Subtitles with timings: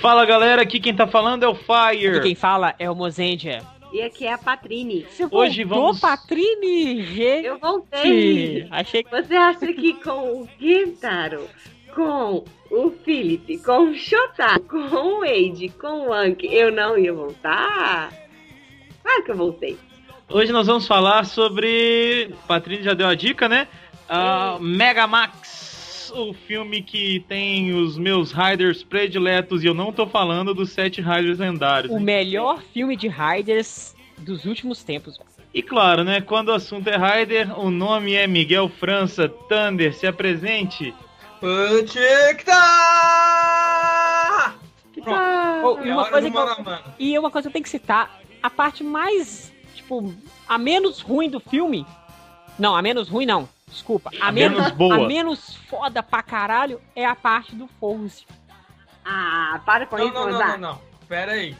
[0.00, 2.16] Fala galera, aqui quem tá falando é o Fire.
[2.18, 3.62] E quem fala é o Mozendia.
[3.92, 5.06] E aqui é a Patrine.
[5.10, 7.02] Você Hoje voltou, vamos- Patrine?
[7.04, 8.66] Gente, Eu voltei.
[8.70, 9.10] achei que...
[9.10, 11.48] Você acha que com o Kentaro,
[11.94, 17.12] com o Felipe, com o Shota, com o Wade, com o Anki, eu não ia
[17.12, 18.12] voltar?
[19.02, 19.76] Claro que eu voltei.
[20.28, 22.34] Hoje nós vamos falar sobre.
[22.46, 23.66] Patrícia já deu a dica, né?
[24.06, 25.67] Ah, Mega Max,
[26.10, 31.00] o filme que tem os meus Riders prediletos, e eu não tô falando dos sete
[31.00, 31.92] Riders lendários.
[31.92, 35.18] O melhor filme de Riders dos últimos tempos.
[35.52, 36.20] E claro, né?
[36.20, 39.94] Quando o assunto é Rider, o nome é Miguel França Thunder.
[39.94, 40.94] Se apresente.
[41.40, 42.52] Puticta!
[45.64, 48.20] Oh, e, É uma coisa que eu, e uma coisa que eu tenho que citar,
[48.42, 50.12] a parte mais, tipo,
[50.48, 51.86] a menos ruim do filme.
[52.58, 53.48] Não, a menos ruim não.
[53.70, 54.10] Desculpa.
[54.20, 54.96] A, A menos boa.
[54.96, 58.26] A menos foda pra caralho é a parte do Force.
[59.04, 60.80] Ah, para com Não, isso, não, não, não, não.
[61.08, 61.56] Pera aí.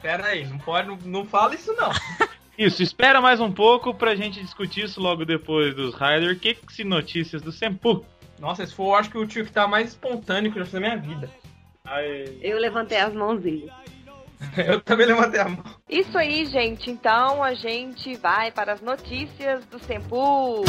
[0.00, 0.46] Pera aí.
[0.46, 1.90] Não pode, não, não fala isso não.
[2.58, 6.40] Isso, espera mais um pouco pra gente discutir isso logo depois dos Rider.
[6.40, 8.02] Que que se notícias do Sempu?
[8.38, 10.70] Nossa, esse foi, eu acho que o tio que tá mais espontâneo que eu já
[10.70, 11.30] fiz na minha vida.
[12.40, 13.70] Eu levantei as mãozinhas.
[14.56, 15.64] Eu também levantei a mão.
[15.88, 16.90] Isso aí, gente.
[16.90, 20.62] Então a gente vai para as notícias do Sempu.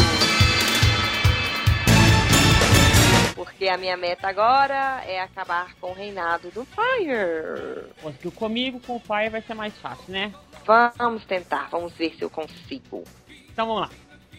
[3.38, 7.86] Porque a minha meta agora é acabar com o reinado do Fire.
[8.02, 10.34] Conseguiu comigo, com o pai vai ser mais fácil, né?
[10.66, 13.04] Vamos tentar, vamos ver se eu consigo.
[13.52, 13.90] Então vamos lá.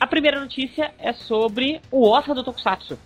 [0.00, 2.98] A primeira notícia é sobre o Oscar do Tokusatsu.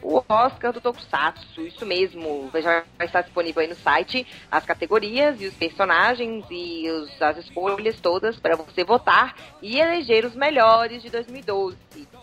[0.00, 2.48] O Oscar do Tokusatsu, isso mesmo.
[2.54, 7.38] Já vai estar disponível aí no site as categorias e os personagens e os- as
[7.38, 11.76] escolhas todas para você votar e eleger os melhores de 2012.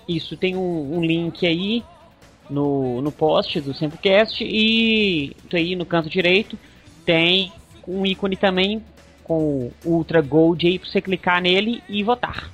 [0.08, 1.84] Isso, tem um, um link aí
[2.52, 6.58] no, no post do Sempocast e aí no canto direito
[7.06, 7.52] tem
[7.88, 8.84] um ícone também
[9.24, 12.52] com o Ultra Gold aí pra você clicar nele e votar.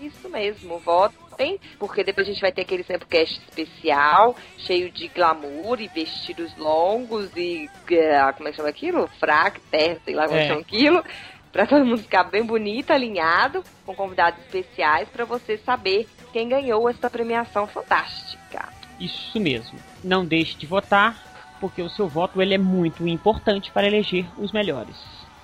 [0.00, 5.80] Isso mesmo, votem, porque depois a gente vai ter aquele Samplecast especial, cheio de glamour
[5.80, 7.68] e vestidos longos e.
[7.90, 9.08] eh, como é que chama aquilo?
[9.18, 10.46] Fraque, terra, sei lá como É.
[10.48, 11.02] chama aquilo.
[11.50, 16.86] Pra todo mundo ficar bem bonito, alinhado, com convidados especiais, pra você saber quem ganhou
[16.90, 18.68] essa premiação fantástica.
[18.98, 19.78] Isso mesmo.
[20.02, 21.16] Não deixe de votar,
[21.60, 24.96] porque o seu voto ele é muito importante para eleger os melhores.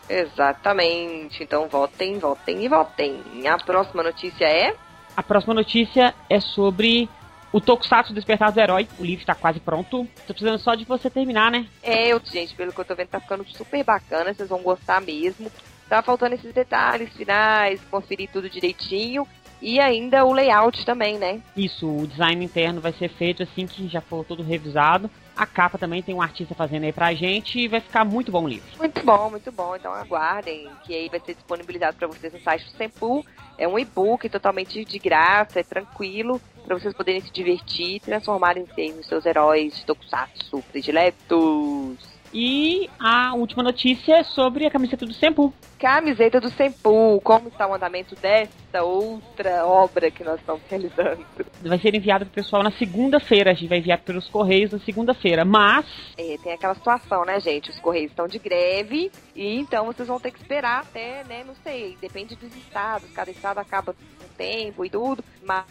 [0.09, 1.43] Exatamente.
[1.43, 3.23] Então votem, votem e votem.
[3.49, 4.75] A próxima notícia é.
[5.17, 7.09] A próxima notícia é sobre
[7.53, 8.89] o Tokusatsu Despertar do Herói.
[8.99, 10.07] O livro está quase pronto.
[10.27, 11.67] Tô precisando só de você terminar, né?
[11.83, 15.01] É, eu, gente, pelo que eu tô vendo, tá ficando super bacana, vocês vão gostar
[15.01, 15.51] mesmo.
[15.89, 19.29] Tá faltando esses detalhes finais, conferir tudo direitinho.
[19.63, 21.41] E ainda o layout também, né?
[21.57, 25.09] Isso, o design interno vai ser feito assim que já for todo revisado.
[25.37, 28.45] A capa também tem um artista fazendo aí pra gente e vai ficar muito bom
[28.45, 28.67] o livro.
[28.77, 29.77] Muito bom, muito bom.
[29.77, 33.25] Então aguardem, que aí vai ser disponibilizado para vocês no site do Sempu.
[33.57, 38.67] É um e-book totalmente de graça, é tranquilo, para vocês poderem se divertir e transformarem
[38.75, 41.99] se nos seus heróis de Tokusatsu prediletos.
[42.35, 45.55] E a última notícia é sobre a camiseta do Sempu.
[45.79, 51.25] Camiseta do Sempu, como está o andamento dessa outra obra que nós estamos realizando?
[51.63, 53.51] Vai ser enviado pro pessoal na segunda-feira.
[53.51, 55.45] A gente vai enviar pelos correios na segunda-feira.
[55.45, 55.85] Mas
[56.17, 57.71] É, tem aquela situação, né, gente?
[57.71, 61.55] Os Correios estão de greve e então vocês vão ter que esperar até, né, não
[61.63, 65.65] sei, depende dos estados, cada estado acaba com tempo e tudo, mas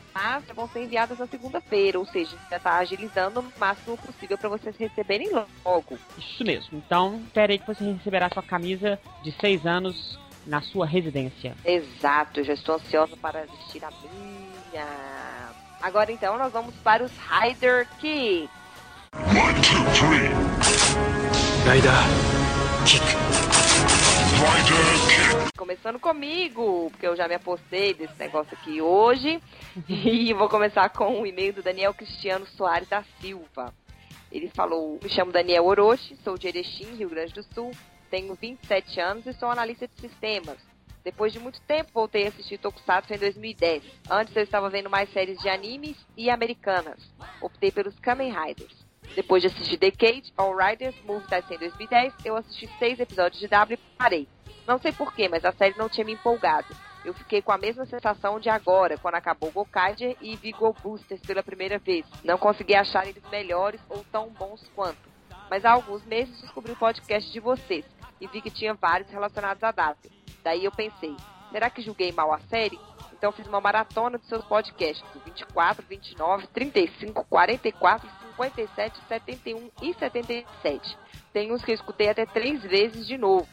[0.55, 4.75] vão ser enviadas na segunda-feira, ou seja, já tá agilizando o máximo possível para vocês
[4.77, 5.97] receberem logo.
[6.17, 6.77] isso mesmo.
[6.85, 11.55] Então, espere aí que você receberá sua camisa de seis anos na sua residência.
[11.63, 14.87] Exato, já estou ansiosa para vestir a minha.
[15.81, 18.49] Agora então nós vamos para os Rider Kicks.
[25.57, 29.39] Começando comigo, porque eu já me apostei desse negócio aqui hoje.
[29.87, 33.73] e vou começar com o e-mail do Daniel Cristiano Soares da Silva.
[34.31, 37.71] Ele falou: Me chamo Daniel Orochi, sou de Erechim, Rio Grande do Sul,
[38.11, 40.57] tenho 27 anos e sou analista de sistemas.
[41.03, 43.83] Depois de muito tempo, voltei a assistir Tokusatsu em 2010.
[44.09, 46.99] Antes eu estava vendo mais séries de animes e americanas.
[47.41, 48.75] Optei pelos Kamen Riders.
[49.15, 53.47] Depois de assistir Decade, All Riders, Move Tyson em 2010, eu assisti seis episódios de
[53.47, 54.27] W e parei.
[54.67, 56.67] Não sei porquê, mas a série não tinha me empolgado.
[57.03, 60.53] Eu fiquei com a mesma sensação de agora, quando acabou Gokaiger e vi
[60.83, 62.05] Boosters pela primeira vez.
[62.23, 65.09] Não consegui achar eles melhores ou tão bons quanto.
[65.49, 67.83] Mas há alguns meses descobri o podcast de vocês
[68.21, 70.11] e vi que tinha vários relacionados a W.
[70.43, 71.15] Daí eu pensei,
[71.51, 72.79] será que julguei mal a série?
[73.11, 79.93] Então fiz uma maratona dos seus podcasts, do 24, 29, 35, 44, 57, 71 e
[79.93, 80.97] 77.
[81.33, 83.47] tem uns que eu escutei até três vezes de novo.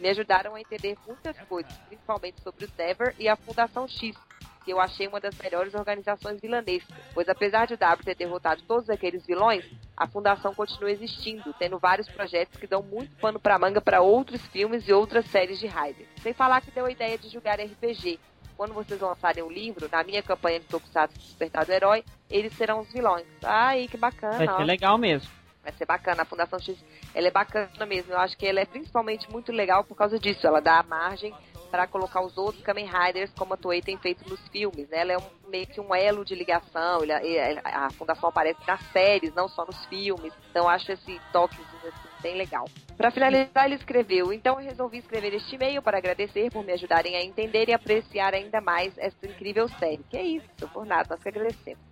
[0.00, 4.16] Me ajudaram a entender muitas coisas, principalmente sobre o Dever e a Fundação X,
[4.64, 8.62] que eu achei uma das melhores organizações vilanescas, pois apesar de o W ter derrotado
[8.62, 9.64] todos aqueles vilões,
[9.96, 14.44] a Fundação continua existindo, tendo vários projetos que dão muito pano pra manga para outros
[14.46, 16.06] filmes e outras séries de Raider.
[16.22, 18.18] Sem falar que deu a ideia de jogar RPG.
[18.56, 22.80] Quando vocês lançarem o livro, na minha campanha de Tokusatsu Despertar do Herói, eles serão
[22.80, 23.26] os vilões.
[23.42, 24.38] Ai, que bacana.
[24.38, 24.56] Vai ó.
[24.56, 25.28] ser legal mesmo.
[25.60, 26.22] Vai ser bacana.
[26.22, 26.76] A Fundação X,
[27.14, 28.12] ela é bacana mesmo.
[28.12, 30.46] Eu acho que ela é principalmente muito legal por causa disso.
[30.46, 31.34] Ela dá margem
[31.74, 34.98] para colocar os outros Kamen Riders como a Toei tem feito nos filmes, né?
[34.98, 37.02] Ela é um, meio que um elo de ligação.
[37.02, 40.32] Ele- a Fundação aparece nas séries, não só nos filmes.
[40.52, 42.66] Então acho esse toquezinho assim, bem legal.
[42.96, 47.16] Para finalizar, ele escreveu: Então eu resolvi escrever este e-mail para agradecer por me ajudarem
[47.16, 50.04] a entender e apreciar ainda mais essa incrível série.
[50.08, 51.82] Que é isso, por nada, nós que agradecemos.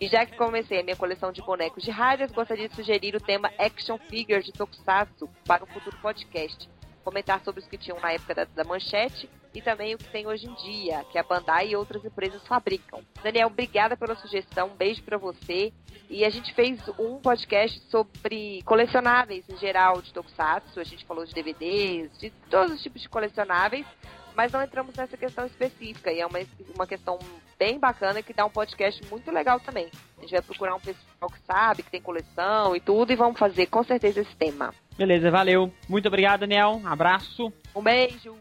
[0.00, 3.20] E já que comecei a minha coleção de bonecos de Riders, gostaria de sugerir o
[3.20, 6.70] tema Action Figures de Tokusatsu para um futuro podcast.
[7.06, 10.26] Comentar sobre os que tinham na época da, da manchete e também o que tem
[10.26, 13.00] hoje em dia, que a Bandai e outras empresas fabricam.
[13.22, 15.72] Daniel, obrigada pela sugestão, um beijo pra você.
[16.10, 21.24] E a gente fez um podcast sobre colecionáveis em geral de Tokusatsu, a gente falou
[21.24, 23.86] de DVDs, de todos os tipos de colecionáveis,
[24.34, 26.40] mas não entramos nessa questão específica, e é uma,
[26.74, 27.20] uma questão
[27.56, 29.88] bem bacana que dá um podcast muito legal também.
[30.18, 33.38] A gente vai procurar um pessoal que sabe, que tem coleção e tudo, e vamos
[33.38, 34.74] fazer com certeza esse tema.
[34.96, 35.72] Beleza, valeu.
[35.88, 36.80] Muito obrigado, Daniel.
[36.84, 37.52] Abraço.
[37.74, 38.34] Um beijo!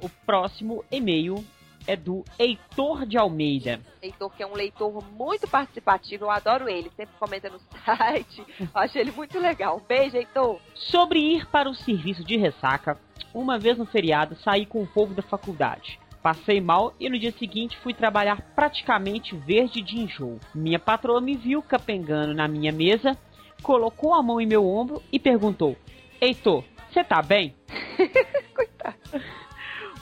[0.00, 1.44] O próximo e-mail
[1.88, 3.80] é do Heitor de Almeida.
[4.00, 8.68] Heitor, que é um leitor muito participativo, eu adoro ele, sempre comenta no site, eu
[8.74, 9.78] acho ele muito legal.
[9.78, 10.60] Um beijo, Heitor!
[10.74, 12.98] Sobre ir para o serviço de ressaca,
[13.34, 15.98] uma vez no feriado saí com o povo da faculdade.
[16.22, 20.38] Passei mal e no dia seguinte fui trabalhar praticamente verde de enjoo.
[20.54, 23.16] Minha patroa me viu capengando na minha mesa,
[23.62, 25.76] colocou a mão em meu ombro e perguntou:
[26.20, 27.54] Heitor, você tá bem?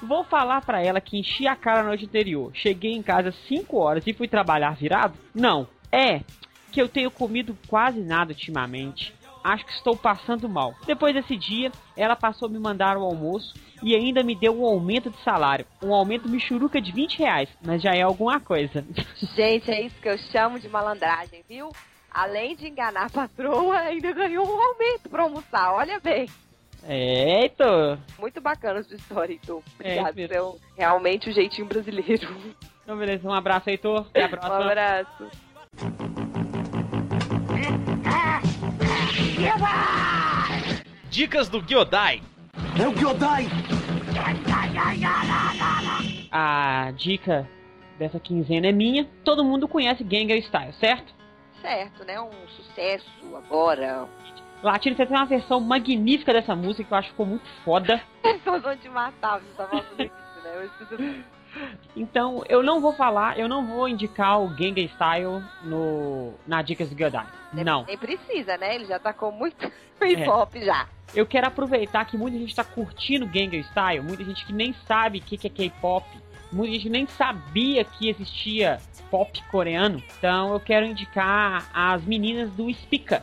[0.03, 2.51] Vou falar pra ela que enchi a cara na noite anterior.
[2.55, 5.19] Cheguei em casa às 5 horas e fui trabalhar virado?
[5.35, 5.67] Não.
[5.91, 6.21] É
[6.71, 9.15] que eu tenho comido quase nada ultimamente.
[9.43, 10.75] Acho que estou passando mal.
[10.87, 14.67] Depois desse dia, ela passou a me mandar o almoço e ainda me deu um
[14.67, 15.65] aumento de salário.
[15.83, 18.85] Um aumento michuruca de 20 reais, mas já é alguma coisa.
[19.35, 21.71] Gente, é isso que eu chamo de malandragem, viu?
[22.17, 26.27] Além de enganar a patroa, ainda ganhou um aumento pra almoçar, olha bem.
[26.89, 27.99] É, Heitor.
[28.19, 29.63] Muito bacana essa história, Heitor.
[29.75, 32.27] Obrigado, é um- realmente o jeitinho brasileiro.
[32.83, 33.29] Então, beleza.
[33.29, 34.07] Um abraço, Heitor.
[34.11, 34.65] Até a Um próxima.
[34.65, 35.31] abraço.
[41.11, 42.23] Dicas do Gyodai.
[42.81, 43.47] É o Gyodai!
[46.31, 47.49] A dica
[47.99, 49.07] dessa quinzena é minha.
[49.25, 51.15] Todo mundo conhece Gangnam Style, certo?
[51.67, 52.21] Certo, né?
[52.21, 54.07] Um sucesso agora.
[54.63, 58.01] Latino você tem uma versão magnífica dessa música que eu acho que ficou muito foda.
[58.47, 60.65] Nós vamos te matar, você tá falando isso, né?
[60.65, 61.25] Eu preciso-
[61.97, 66.89] Então eu não vou falar, eu não vou indicar o Gangnam Style no, na Dicas
[66.89, 67.27] do Gyodai.
[67.53, 67.85] Não.
[67.85, 68.77] Nem precisa, né?
[68.77, 69.57] Ele já tacou muito
[70.03, 70.87] hip hop já.
[71.15, 75.19] Eu quero aproveitar que muita gente tá curtindo Gangnam Style, muita gente que nem sabe
[75.19, 76.05] o que que é K-pop,
[76.57, 80.03] muita gente nem sabia que existia pop coreano.
[80.19, 83.23] Então eu quero indicar as meninas do Spica,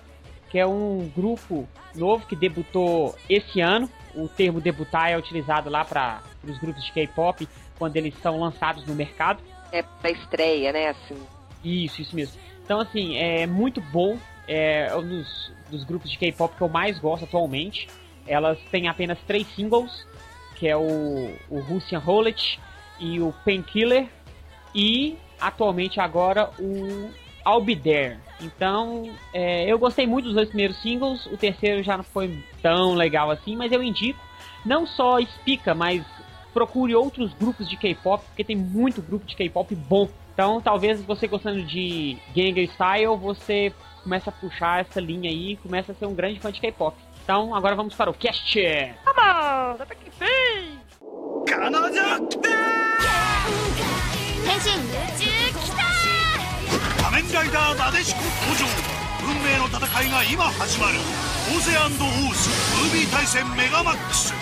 [0.50, 3.90] que é um grupo novo que debutou esse ano.
[4.14, 7.48] O termo debutar é utilizado lá para os grupos de K-pop
[7.80, 9.42] quando eles são lançados no mercado.
[9.72, 10.90] É pra estreia, né?
[10.90, 11.18] Assim.
[11.64, 12.40] Isso, isso mesmo.
[12.64, 14.18] Então, assim, é muito bom.
[14.48, 17.88] É um dos, dos grupos de K-pop que eu mais gosto atualmente.
[18.28, 20.06] Elas têm apenas três singles,
[20.56, 22.60] que é o, o Russian Roulette
[23.00, 24.08] e o Painkiller.
[24.74, 27.10] E, atualmente, agora, o
[27.46, 28.18] I'll Be There.
[28.42, 31.26] Então, é, eu gostei muito dos dois primeiros singles.
[31.28, 34.20] O terceiro já não foi tão legal assim, mas eu indico.
[34.66, 36.04] Não só Spica, mas
[36.54, 40.08] procure outros grupos de K-pop, porque tem muito grupo de K-pop bom.
[40.34, 45.58] Então, talvez você gostando de Gangnam Style, você começa a puxar essa linha aí e
[45.58, 46.98] começa a ser um grande fã de K-pop.
[47.24, 48.60] Então, agora vamos para o cast.
[49.06, 49.82] Vamos!
[49.82, 50.80] Até que fim!
[54.45, 55.25] 変身宇宙
[55.59, 58.99] 来た仮面ライダーなでしこ登場
[59.29, 60.99] 運命の戦いが今始まる
[61.57, 62.49] オゼアンドオース
[62.83, 64.35] ムービー対戦メガマックス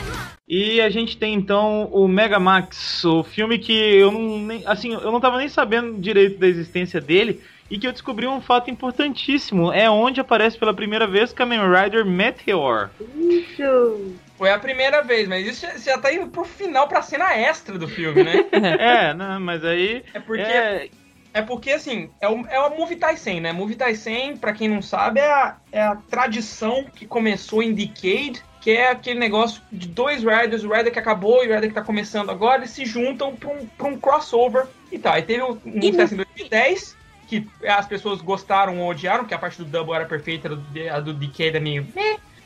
[0.48, 4.92] E a gente tem então o Mega Max, o filme que eu não nem, assim,
[4.92, 8.70] eu não tava nem sabendo direito da existência dele e que eu descobri um fato
[8.70, 12.90] importantíssimo, é onde aparece pela primeira vez Kamen Rider Meteor.
[13.16, 14.14] Isso!
[14.41, 17.77] Foi a primeira vez, mas isso já, já tá indo pro final, pra cena extra
[17.77, 18.37] do filme, né?
[18.51, 20.89] é, né, mas aí É porque é,
[21.31, 23.53] É porque, assim, é o, é o Movie Taisen, né?
[23.53, 28.43] Movie Taisen, pra quem não sabe, é a, é a tradição que começou em Decade,
[28.59, 31.75] que é aquele negócio de dois Riders, o Rider que acabou e o Rider que
[31.75, 35.13] tá começando agora, eles se juntam pra um, pra um crossover e tal.
[35.13, 39.39] Aí teve o Movie Taisen em 2010, que as pessoas gostaram ou odiaram, porque a
[39.39, 41.85] parte do Double era perfeita, a do, a do Decade é meio...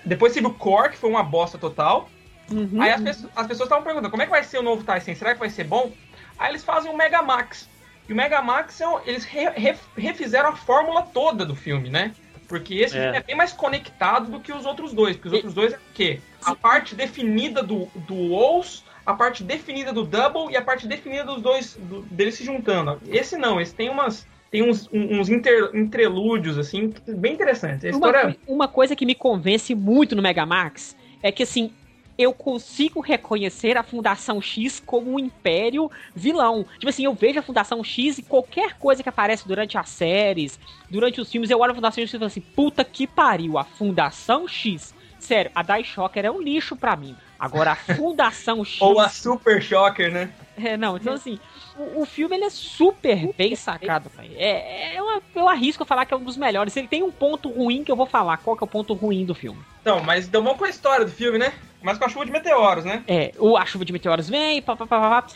[0.06, 2.10] Depois teve o Core, que foi uma bosta total.
[2.52, 2.82] Uhum.
[2.82, 5.16] Aí as, pessoas- as pessoas estavam perguntando, como é que vai ser o novo Tyson?
[5.16, 5.92] Será que vai ser bom?
[6.38, 7.68] Aí eles fazem o Mega Max.
[8.08, 11.90] E o Mega Max, é um- eles re- re- refizeram a fórmula toda do filme,
[11.90, 12.14] né?
[12.48, 13.02] Porque esse É.
[13.02, 15.16] filme é bem mais conectado do que os outros dois.
[15.16, 16.20] Porque os outros dois é o quê?
[16.44, 21.24] A parte definida do, do Ous, a parte definida do Double e a parte definida
[21.24, 23.02] dos dois, do- deles se juntando.
[23.08, 24.28] Esse não, esse tem umas...
[24.56, 27.96] Tem uns, uns inter- interlúdios, assim, bem interessantes.
[27.96, 28.38] Uma, história...
[28.48, 31.72] uma coisa que me convence muito no Megamax é que assim.
[32.18, 36.66] Eu consigo reconhecer a Fundação X como um império vilão.
[36.76, 40.58] Tipo assim, eu vejo a Fundação X e qualquer coisa que aparece durante as séries,
[40.90, 43.66] durante os filmes, eu olho a Fundação X e falo assim: puta que pariu, a
[43.66, 44.96] Fundação X.
[45.20, 47.18] Sério, a Dai Shocker é um lixo pra mim.
[47.40, 48.80] Agora, a Fundação X.
[48.82, 50.30] Ou a Super Shocker, né?
[50.58, 51.38] É, não, então assim,
[51.78, 54.32] o, o filme ele é super bem sacado, pai.
[54.38, 56.76] É, é uma- eu arrisco falar que é um dos melhores.
[56.78, 58.38] Ele tem um ponto ruim que eu vou falar.
[58.38, 59.62] Qual que é o ponto ruim do filme?
[59.82, 61.54] Então, mas então vamos com a história do filme, né?
[61.82, 63.04] Mas com a chuva de meteoros, né?
[63.08, 65.28] É, o, a chuva de meteoros vem, pá, pá, pá, pá, pá,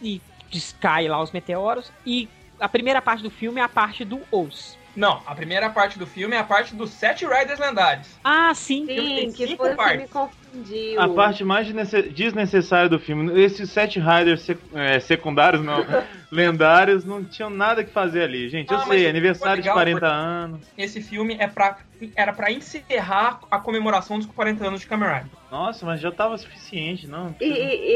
[0.00, 1.90] e descai lá os meteoros.
[2.06, 2.28] E
[2.58, 4.78] a primeira parte do filme é a parte do Ous.
[4.96, 8.08] Não, a primeira parte do filme é a parte dos sete Riders lendários.
[8.24, 8.84] Ah, sim.
[8.86, 10.10] Sim, tem que foi o que me partes.
[10.10, 11.00] confundiu.
[11.00, 13.40] A parte mais desnece- desnecessária do filme.
[13.40, 15.76] Esses sete Riders sec- é, secundários, não,
[16.30, 18.48] lendários, não tinham nada que fazer ali.
[18.48, 20.66] Gente, eu Ah, sei, aniversário de legal, 40 foi- anos.
[20.76, 21.78] Esse filme é pra,
[22.16, 25.26] era pra encerrar a comemoração dos 40 anos de Rider.
[25.50, 27.34] Nossa, mas já tava suficiente, não?
[27.40, 27.44] E,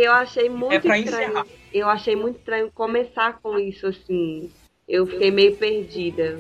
[0.01, 1.29] e eu achei muito É pra estranho.
[1.31, 1.47] encerrar.
[1.73, 4.51] Eu achei muito estranho começar com isso assim.
[4.89, 6.39] Eu fiquei meio perdida.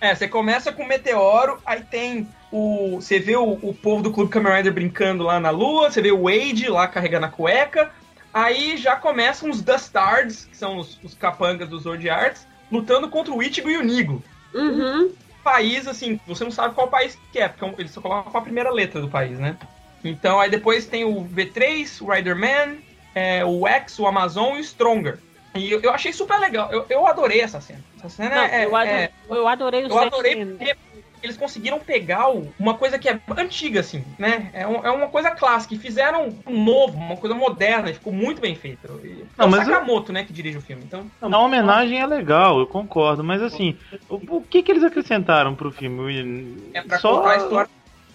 [0.00, 2.96] É, você começa com o meteoro, aí tem o.
[2.96, 6.10] Você vê o, o povo do Clube Kamen Rider brincando lá na lua, você vê
[6.10, 7.90] o Wade lá carregando a cueca.
[8.32, 13.34] Aí já começam os Dustards, que são os, os capangas dos Zord Arts, lutando contra
[13.34, 14.22] o Ichigo e o Nigo.
[14.54, 15.12] Uhum.
[15.44, 18.70] país, assim, você não sabe qual país que é, porque eles só colocam a primeira
[18.70, 19.56] letra do país, né?
[20.02, 22.78] Então aí depois tem o V3, o Riderman,
[23.14, 25.18] é, o X, o Amazon e o Stronger.
[25.54, 27.82] E eu, eu achei super legal, eu, eu adorei essa cena.
[28.00, 30.74] Essa cena Não, é, eu, adorei, é- eu adorei os eu adorei porque
[31.22, 34.48] eles conseguiram pegar o- uma coisa que é antiga, assim, né?
[34.54, 38.10] É, um- é uma coisa clássica, e fizeram um novo, uma coisa moderna, e ficou
[38.12, 38.86] muito bem feito.
[39.04, 41.10] E, é Não, o mas eu- Sakamoto, né, que dirige o filme, então...
[41.20, 43.78] A homenagem é legal, eu concordo, mas assim,
[44.08, 46.70] o, o que que eles acrescentaram pro filme?
[46.72, 47.70] É pra Só- contar a história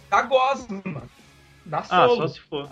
[0.09, 0.81] da Gosma,
[1.65, 2.15] da Ah, Solo.
[2.17, 2.67] só se for.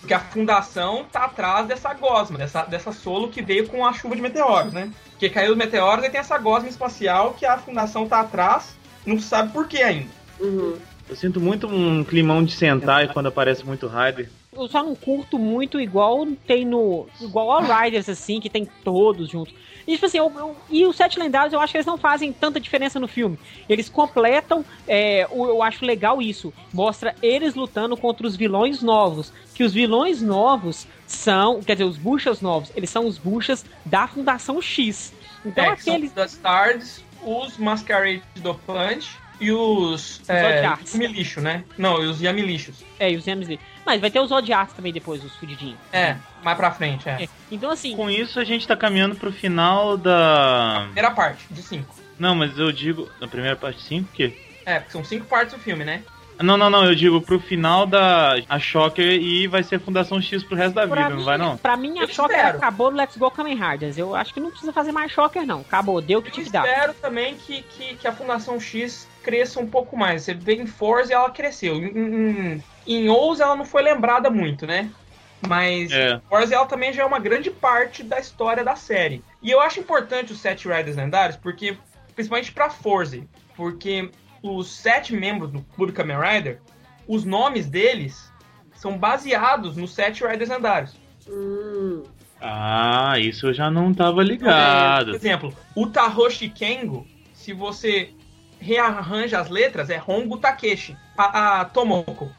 [0.00, 4.16] Porque a fundação tá atrás dessa gosma, dessa, dessa solo que veio com a chuva
[4.16, 4.90] de meteoros, né?
[5.10, 8.76] Porque caiu os meteoros e tem essa gosma espacial que a fundação tá atrás,
[9.06, 10.08] não sabe por que ainda.
[10.40, 10.76] Uhum.
[11.08, 14.30] Eu sinto muito um climão de Sentai quando aparece muito Rider.
[14.52, 17.06] Eu só não curto muito igual tem no.
[17.20, 19.54] Igual All Riders, assim, que tem todos juntos.
[19.86, 22.32] E, tipo assim, eu- eu- e os Sete Lendários eu acho que eles não fazem
[22.32, 23.38] tanta diferença no filme.
[23.68, 24.64] Eles completam.
[24.86, 26.52] é, o- eu acho legal isso.
[26.72, 29.32] Mostra eles lutando contra os vilões novos.
[29.54, 31.62] Que os vilões novos são.
[31.62, 35.12] Quer dizer, os buchas novos, eles são os buchas da Fundação X.
[35.44, 36.08] Então é, aqueles.
[36.10, 40.94] os Dastards, os Masquerade do Punch e os é, Zodiacs.
[40.94, 41.64] Yamilixo, né?
[41.78, 42.76] Não, e os Yamilixos.
[42.98, 43.58] É, e os MZ.
[43.84, 45.78] Mas vai ter os Zodiacs também depois, os fudidinhos.
[45.92, 47.24] É, mais pra frente, é.
[47.24, 47.28] É.
[47.50, 47.96] Então, assim.
[47.96, 50.82] Com isso a gente tá caminhando pro final da.
[50.86, 51.94] Primeira parte, de cinco.
[52.18, 53.08] Não, mas eu digo.
[53.20, 54.36] Na primeira parte 5, o quê?
[54.66, 56.02] É, porque são cinco partes do filme, né?
[56.42, 60.42] Não, não, não, eu digo pro final da a Shocker e vai ser Fundação X
[60.42, 61.56] pro resto da vida, Pra não mim, vai não?
[61.58, 62.56] Pra mim, a Eu Shocker espero.
[62.58, 63.98] acabou no Let's Go Kamen Riders.
[63.98, 65.60] Eu acho que não precisa fazer mais Shocker, não.
[65.60, 66.66] Acabou, deu o que Eu tinha que dar.
[66.66, 70.22] espero também que, que, que a Fundação X cresça um pouco mais.
[70.22, 71.76] Você vê em Forza ela cresceu.
[71.76, 71.86] Em,
[72.56, 74.90] em, em Oz ela não foi lembrada muito, né?
[75.46, 76.20] Mas É.
[76.28, 79.22] Forza ela também já é uma grande parte da história da série.
[79.42, 81.76] E eu acho importante os sete Riders lendários, porque
[82.14, 83.20] principalmente pra Forza,
[83.56, 84.10] porque
[84.42, 86.60] os sete membros do Clube Kamen Rider,
[87.06, 88.30] os nomes deles
[88.74, 90.96] são baseados nos sete Riders lendários.
[91.28, 92.02] Hum.
[92.40, 95.14] Ah, isso eu já não tava Por ligado.
[95.14, 98.14] exemplo, o Tahoshi Kengo, se você
[98.59, 100.95] rearranja as letras, é Hongo Takeshi.
[101.17, 102.29] A, a Tomoko.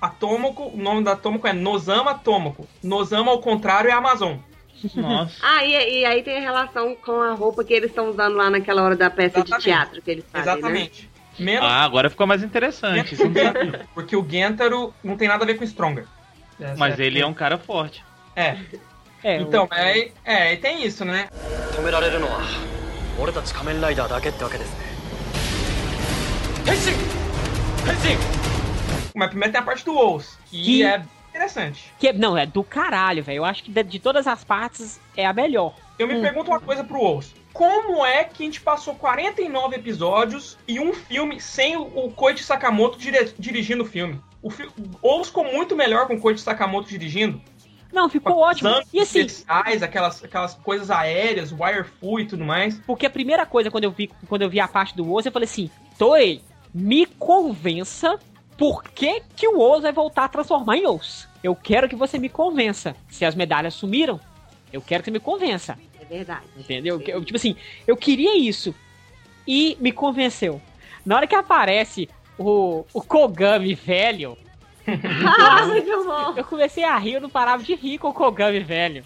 [0.00, 2.66] A Tomoko, o nome da Tomoko é Nozama Tomoko.
[2.82, 4.36] Nozama, ao contrário, é Amazon.
[4.96, 5.36] Nossa.
[5.42, 8.82] Ah, e, e aí tem relação com a roupa que eles estão usando lá naquela
[8.82, 9.58] hora da peça Exatamente.
[9.58, 10.58] de teatro que eles fazem, né?
[10.58, 11.10] Exatamente.
[11.38, 13.14] Menos Ah, agora ficou mais interessante.
[13.14, 13.86] isso eu não sabia.
[13.94, 16.04] porque o Gentaro não tem nada a ver com Stronger.
[16.60, 18.04] Essa Mas ele é um cara forte.
[18.34, 18.56] É.
[19.22, 21.28] É, Então, o- é, é, e tem isso, né?
[21.76, 22.40] 止められるのは
[23.20, 24.85] 俺たち仮面ライダーだけってわけですね
[26.67, 26.97] Racing!
[27.85, 28.17] Racing!
[29.15, 31.93] Mas primeiro tem a parte do Owls, que, que, é interessante.
[31.97, 33.37] Que, é, não, é do caralho, velho.
[33.37, 35.73] Eu acho que de, de, todas as partes é a melhor.
[35.97, 36.21] Eu me hum.
[36.21, 37.33] pergunto uma coisa pro Owls.
[37.53, 42.99] Como é que a gente passou 49 episódios e um filme sem o, Koichi Sakamoto
[43.39, 44.19] dirigindo o filme?
[44.41, 44.67] O fi
[45.23, 47.41] ficou muito melhor com o Koichi Sakamoto dirigindo.
[47.93, 48.69] Não, ficou ótimo.
[48.93, 49.21] E assim.
[49.21, 52.77] Especiais, aquelas, aquelas coisas aéreas, wirefoo e tudo mais.
[52.85, 55.31] Porque a primeira coisa quando eu vi, quando eu vi a parte do Owls, eu
[55.31, 56.43] falei assim: Toei,
[56.77, 58.19] me convença
[58.55, 61.27] por que, que o Ozo vai voltar a transformar em Osso.
[61.43, 62.95] Eu quero que você me convença.
[63.09, 64.19] Se as medalhas sumiram,
[64.71, 65.77] eu quero que você me convença.
[65.99, 66.45] É verdade.
[66.55, 67.01] Entendeu?
[67.07, 67.55] Eu, tipo assim,
[67.87, 68.75] eu queria isso.
[69.47, 70.61] E me convenceu.
[71.03, 72.07] Na hora que aparece
[72.37, 74.37] o, o Kogami velho,
[74.87, 76.33] Ah, muito bom.
[76.37, 79.03] eu comecei a rir, eu não parava de rir com o Kogami velho.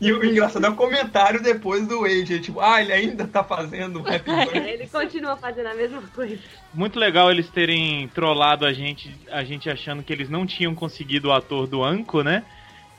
[0.00, 2.40] E o engraçado é o comentário depois do Wade.
[2.40, 4.70] Tipo, ah, ele ainda tá fazendo Happy Birthday.
[4.74, 6.38] Ele continua fazendo a mesma coisa.
[6.72, 11.28] Muito legal eles terem trollado a gente, a gente achando que eles não tinham conseguido
[11.28, 12.44] o ator do Anko, né?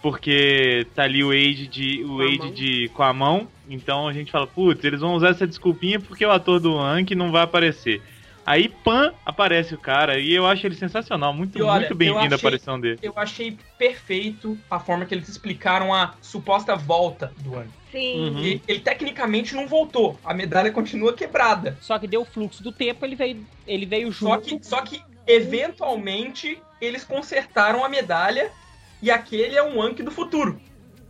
[0.01, 2.51] Porque tá ali o Age de o Com a Age mão.
[2.51, 6.25] de com a mão, então a gente fala, putz, eles vão usar essa desculpinha porque
[6.25, 8.01] o ator do Anki não vai aparecer.
[8.47, 12.37] Aí, pan, aparece o cara e eu acho ele sensacional, muito olha, muito bem-vindo a
[12.37, 12.97] aparição dele.
[13.03, 17.69] Eu achei perfeito a forma que eles explicaram a suposta volta do ano.
[17.91, 18.29] Sim.
[18.29, 18.37] Uhum.
[18.37, 20.17] Ele, ele tecnicamente não voltou.
[20.23, 21.77] A medalha continua quebrada.
[21.81, 24.29] Só que deu o fluxo do tempo, ele veio, ele veio junto.
[24.29, 28.49] Só que, só que, eventualmente, eles consertaram a medalha
[29.01, 30.57] e aquele é um Anki do futuro.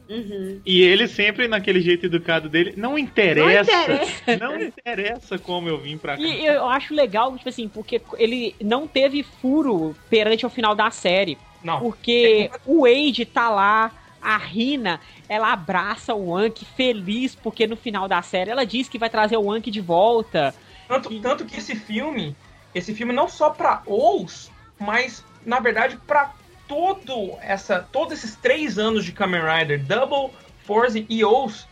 [0.09, 0.61] Uhum.
[0.65, 4.37] E ele sempre naquele jeito educado dele, não interessa, Não interessa.
[4.39, 6.21] não interessa como eu vim pra cá.
[6.21, 10.89] E eu acho legal, tipo assim, porque ele não teve furo perante o final da
[10.91, 11.37] série.
[11.63, 11.79] Não.
[11.79, 18.07] Porque o Wade tá lá, a Rina, ela abraça o Anki feliz, porque no final
[18.07, 20.53] da série ela diz que vai trazer o Anki de volta.
[20.87, 22.35] Tanto, tanto que esse filme,
[22.73, 26.33] esse filme não só pra Ous, mas na verdade pra
[26.67, 31.67] todo essa, todos esses três anos de Kamen Rider, Double, Force e Ous,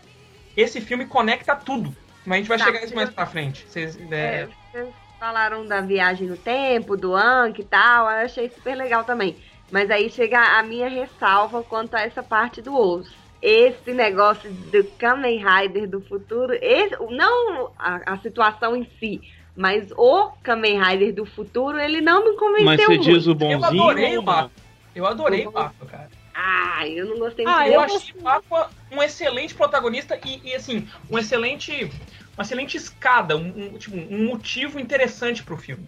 [0.56, 1.96] esse filme conecta tudo.
[2.26, 2.66] Mas a gente vai Tá.
[2.66, 3.66] chegar nisso mais pra frente.
[3.68, 4.88] Vocês, é, É, vocês
[5.20, 9.36] falaram da viagem no tempo, do Anki e tal, eu achei super legal também.
[9.72, 13.12] Mas aí chega a minha ressalva quanto a essa parte do osso.
[13.42, 19.22] Esse negócio do Kamen Rider do futuro, esse, não a, a situação em si,
[19.56, 23.04] mas o Kamen Rider do futuro, ele não me convenceu Mas você muito.
[23.04, 23.66] diz o Eu bonzinho.
[23.66, 24.50] adorei ou o?
[24.96, 26.10] Eu adorei Eu o Baco, cara.
[26.34, 27.68] Ah, eu não gostei Ah, muito.
[27.68, 31.92] Eu, eu achei o Baco um excelente protagonista e, e, assim, um excelente.
[32.38, 35.88] Uma excelente escada, um, um, tipo, um motivo interessante pro filme.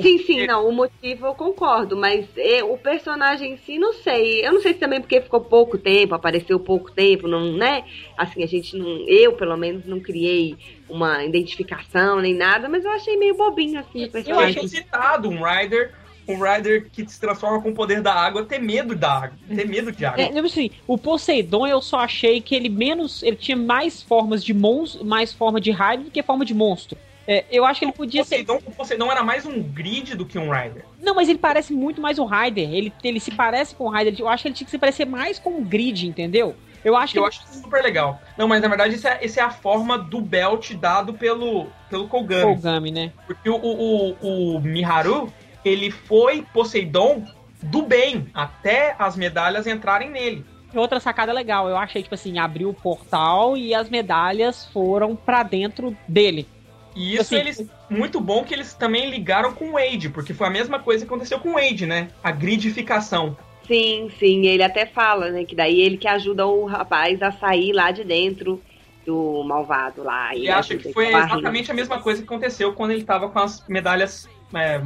[0.00, 4.46] Sim, sim, não, o motivo eu concordo, mas é, o personagem em si, não sei.
[4.46, 7.84] Eu não sei se também porque ficou pouco tempo, apareceu pouco tempo, não, né?
[8.16, 9.04] Assim, a gente não.
[9.08, 10.56] Eu, pelo menos, não criei
[10.88, 14.64] uma identificação nem nada, mas eu achei meio bobinho, assim, o Eu personagem.
[14.64, 15.92] achei citado um Rider,
[16.26, 19.66] um Rider que se transforma com o poder da água, ter medo da água, ter
[19.66, 20.22] medo de água.
[20.22, 23.22] É, tipo assim, o Poseidon eu só achei que ele menos.
[23.22, 26.98] Ele tinha mais formas de monstro, mais forma de raio do que forma de monstro.
[27.26, 28.44] É, eu acho que ele podia ser.
[28.44, 30.84] Poseidon, o Poseidon era mais um grid do que um Rider.
[31.00, 32.72] Não, mas ele parece muito mais um Raider.
[32.72, 34.14] Ele, ele se parece com o Raider.
[34.18, 36.56] Eu acho que ele tinha que se parecer mais com um grid, entendeu?
[36.84, 37.18] Eu acho que.
[37.18, 38.20] Eu acho super legal.
[38.36, 42.56] Não, mas na verdade isso é, é a forma do belt dado pelo, pelo Kogami.
[42.56, 43.12] Kogami, né?
[43.26, 45.32] Porque o, o, o, o Miharu,
[45.64, 47.24] ele foi Poseidon
[47.62, 50.44] do bem, até as medalhas entrarem nele.
[50.74, 55.42] Outra sacada legal, eu achei, tipo assim, abriu o portal e as medalhas foram pra
[55.42, 56.46] dentro dele.
[56.94, 57.66] E isso Assim, eles.
[57.88, 61.12] Muito bom que eles também ligaram com o Wade, porque foi a mesma coisa que
[61.12, 62.08] aconteceu com o Wade, né?
[62.22, 63.36] A gridificação.
[63.66, 67.72] Sim, sim, ele até fala, né, que daí ele que ajuda o rapaz a sair
[67.72, 68.60] lá de dentro
[69.06, 70.34] do malvado lá.
[70.34, 73.66] E ajuda que foi exatamente a mesma coisa que aconteceu quando ele tava com as
[73.68, 74.80] medalhas é,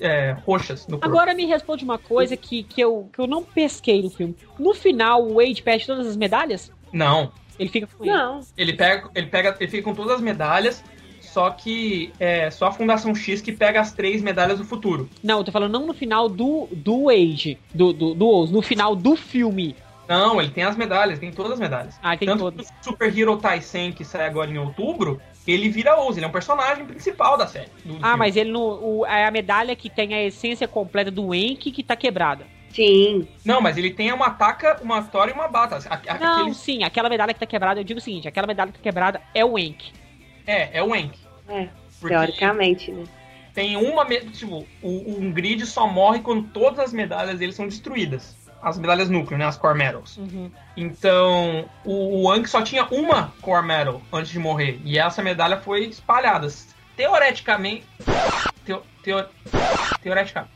[0.00, 1.06] é, roxas no corpo.
[1.06, 4.36] Agora me responde uma coisa que, que, eu, que eu não pesquei no filme.
[4.58, 6.70] No final, o Wade perde todas as medalhas?
[6.92, 7.32] Não.
[7.58, 8.04] Ele fica com.
[8.04, 10.82] Não, Ele pega, ele pega, ele fica com todas as medalhas,
[11.20, 15.08] só que é só a Fundação X que pega as três medalhas do futuro.
[15.22, 18.62] Não, eu tô falando não no final do, do Wade, do, do, do Oz, no
[18.62, 19.74] final do filme.
[20.08, 21.98] Não, ele tem as medalhas, tem todas as medalhas.
[22.02, 22.70] Ah, tem Tanto todas.
[22.70, 25.20] que o Super Hero Taisen, que sai agora em outubro,
[25.52, 27.68] ele vira Oz, ele é um personagem principal da série.
[27.84, 28.16] do Ah, filme.
[28.18, 28.60] mas ele no.
[28.60, 32.46] O, é a medalha que tem a essência completa do Enki que tá quebrada.
[32.72, 35.76] sim, Não, mas ele tem uma ataca, uma Tora e uma bata.
[35.88, 38.46] A- a- Não, aquele- sim, aquela medalha que tá quebrada, eu digo o seguinte, aquela
[38.46, 39.92] medalha que tá quebrada é o Enki.
[40.46, 41.18] É, é o Enk.
[41.48, 41.68] é,
[42.00, 43.04] Porque teoricamente, né?
[43.54, 44.04] tem uma.
[44.06, 48.36] Tipo, o- um grid só morre quando todas as medalhas dele são destruídas.
[48.62, 49.46] As medalhas núcleo, né?
[49.46, 50.16] As core medals.
[50.16, 50.50] Uhum.
[50.76, 54.80] Então, o, o Anki só tinha uma core medal antes de morrer.
[54.84, 56.48] E essa medalha foi espalhada.
[56.96, 57.86] Teoreticamente.
[58.64, 59.24] Teo, teo,
[60.02, 60.52] teoreticamente.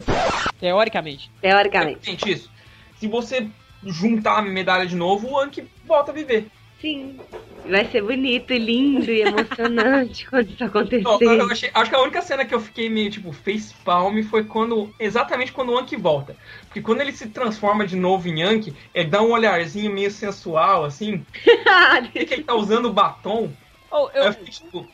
[0.58, 1.30] Teoricamente.
[1.40, 2.10] Teoricamente.
[2.10, 2.50] Gente, isso.
[2.98, 3.48] Se você
[3.84, 6.48] juntar a medalha de novo, o Anki volta a viver.
[6.82, 7.20] Sim.
[7.64, 11.04] Vai ser bonito, lindo e emocionante quando isso acontecer.
[11.04, 14.20] Não, eu achei- acho que a única cena que eu fiquei meio tipo face palm
[14.24, 14.92] foi quando.
[14.98, 16.36] Exatamente quando o Anki volta.
[16.64, 20.84] Porque quando ele se transforma de novo em Anki, ele dá um olharzinho meio sensual,
[20.84, 21.24] assim.
[22.14, 23.56] E que ele tá usando batom.
[23.90, 24.88] Oh, Eu, eu, fiquei tipo.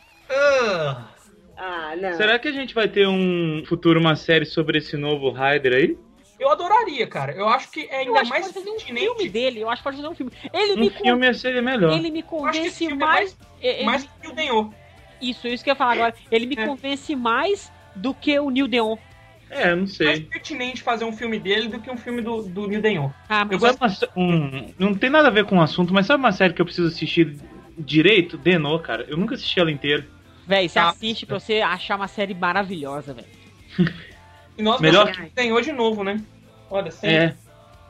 [1.57, 2.13] Ah, não.
[2.13, 6.08] Será que a gente vai ter um futuro, uma série sobre esse novo Raider aí?
[6.39, 7.33] Eu adoraria, cara.
[7.33, 9.05] Eu acho que é eu ainda acho que mais pode fazer um pertinente.
[9.07, 9.59] filme dele.
[9.59, 10.31] Eu acho que pode fazer um filme.
[10.53, 11.91] Ele Um me, con- filme ia ser melhor.
[11.91, 13.19] ele me Eu acho que esse convence filme é mais.
[13.19, 14.73] mais, ele- mais que o Denho.
[15.21, 16.13] Isso, isso que eu ia falar agora.
[16.31, 16.65] Ele me É.
[16.65, 18.95] convence mais do que o Neil Deon.
[19.51, 20.21] É, não mais sei.
[20.21, 23.13] pertinente fazer um filme dele do que um filme do, do Neil Denho.
[23.27, 23.77] Ah, Eu mas Sabe
[24.15, 26.61] uma- um, não tem nada a ver com o assunto, mas sabe uma série que
[26.61, 27.35] eu preciso assistir
[27.77, 28.37] direito?
[28.37, 29.05] Denô, cara.
[29.09, 30.07] Eu nunca assisti ela inteira.
[30.45, 33.27] Véi, você Ah, assiste pra você achar uma série maravilhosa, velho.
[34.58, 36.20] E nós Melhor Melhor que Denho de novo, né?
[36.70, 37.16] Olha, sempre.
[37.16, 37.36] É.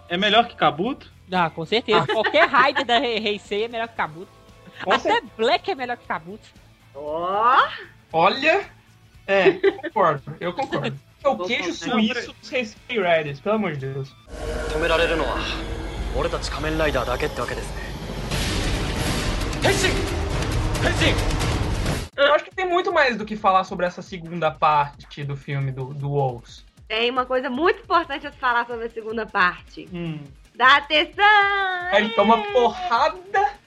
[0.09, 1.11] É melhor que Kabuto?
[1.33, 2.07] Ah, com certeza.
[2.07, 4.29] Qualquer Raider da Rei Rei Sei é melhor que Kabuto.
[4.83, 6.47] Com Até Black é melhor que Kabuto.
[6.95, 7.57] Ó,
[8.13, 8.65] Olha.
[9.27, 10.37] É, concordo.
[10.39, 10.97] Eu concordo.
[11.25, 11.93] É o Vou queijo contar.
[11.93, 14.15] suíço dos Space Riders, pelo amor de Deus.
[14.75, 15.39] 止められるのは
[16.17, 17.83] 俺たち仮面ライダーだけってわけですね
[19.63, 19.89] 変身
[20.83, 21.38] 変身
[22.26, 25.72] Eu acho que tem muito mais do que falar sobre essa segunda parte do filme
[25.72, 26.66] do, do Wolves.
[26.88, 29.88] tem uma coisa muito importante a se falar sobre a segunda parte.
[29.94, 30.20] Hum.
[30.56, 31.24] Dá atenção!
[31.94, 33.60] Ele toma porrada.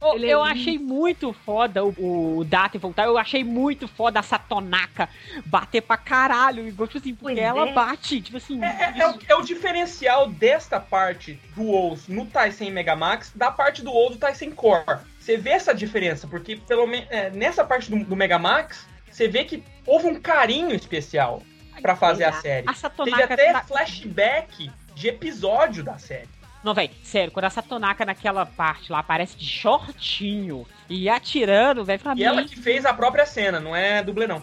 [0.00, 0.42] Oh, é eu lindo.
[0.44, 3.04] achei muito foda o, o Data voltar.
[3.04, 5.08] Eu achei muito foda a Satonaka
[5.44, 6.66] bater pra caralho.
[6.66, 7.72] Igual, Tipo assim, porque Pois ela é.
[7.72, 8.22] bate.
[8.22, 8.64] Tipo assim.
[8.64, 13.82] É, é o, é o diferencial desta parte do Wolves no Tyson Megamax da parte
[13.82, 15.00] do WoW do Tyson Core.
[15.28, 19.62] Você vê essa diferença, porque pelo menos nessa parte do, do Megamax, você vê que
[19.84, 21.42] houve um carinho especial
[21.82, 22.66] pra fazer a série.
[22.66, 22.72] A
[23.04, 26.30] Teve até tá- flashback de episódio da série.
[26.64, 32.00] Não, velho, sério, quando a Satonaka naquela parte lá aparece de shortinho e atirando, velho,
[32.00, 32.22] pra E mim.
[32.22, 34.42] ela que fez a própria cena, não é dublê não.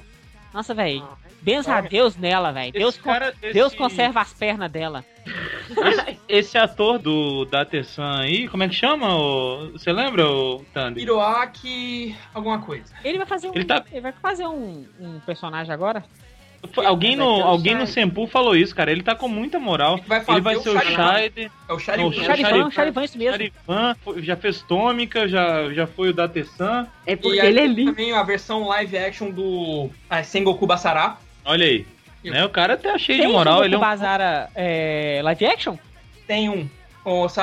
[0.53, 1.03] Nossa, velho.
[1.45, 2.71] Benza a Deus nela, velho.
[2.73, 5.05] Deus, con- esse- Deus conserva as pernas dela.
[5.69, 9.07] Esse, esse ator do Datesan aí, como é que chama?
[9.71, 11.01] Você lembra, o Thunder?
[11.03, 12.93] Hiroaki alguma coisa.
[13.03, 13.51] Ele vai fazer um.
[13.55, 16.03] Ele tá- ele vai fazer um, um personagem agora?
[16.83, 17.85] Alguém no, alguém no.
[17.85, 18.91] Senpu falou isso, cara.
[18.91, 19.99] Ele tá com muita moral.
[20.07, 20.79] Vai Ele vai o ser o.
[20.81, 21.51] Shide.
[21.69, 22.09] É o Sharivan.
[22.09, 23.33] Não, O Charivan, o Charivan, isso mesmo.
[23.33, 26.87] Charivan, foi- já fez Tômica, já, já foi o Datesan.
[27.05, 27.91] É porque E aí ele é lindo.
[27.91, 31.17] também a versão live action do ah, Sengoku Basara.
[31.45, 31.85] Olha aí.
[32.23, 33.59] Eu- Né, o cara tá cheio Tem de moral.
[33.59, 33.81] o Ele é um...
[33.81, 35.77] Bazara é, live action?
[36.25, 36.67] Tem um,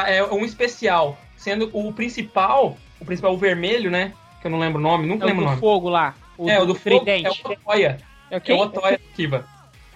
[0.09, 4.13] é um especial, sendo o principal, o principal o vermelho, né?
[4.41, 5.61] Que eu não lembro o nome, nunca É o lembro o do nome.
[5.61, 6.15] fogo lá.
[6.37, 7.43] O é, o do fogo, é tridente.
[7.45, 7.99] o Otoya.
[8.29, 9.47] É o É o Otoya Kiva.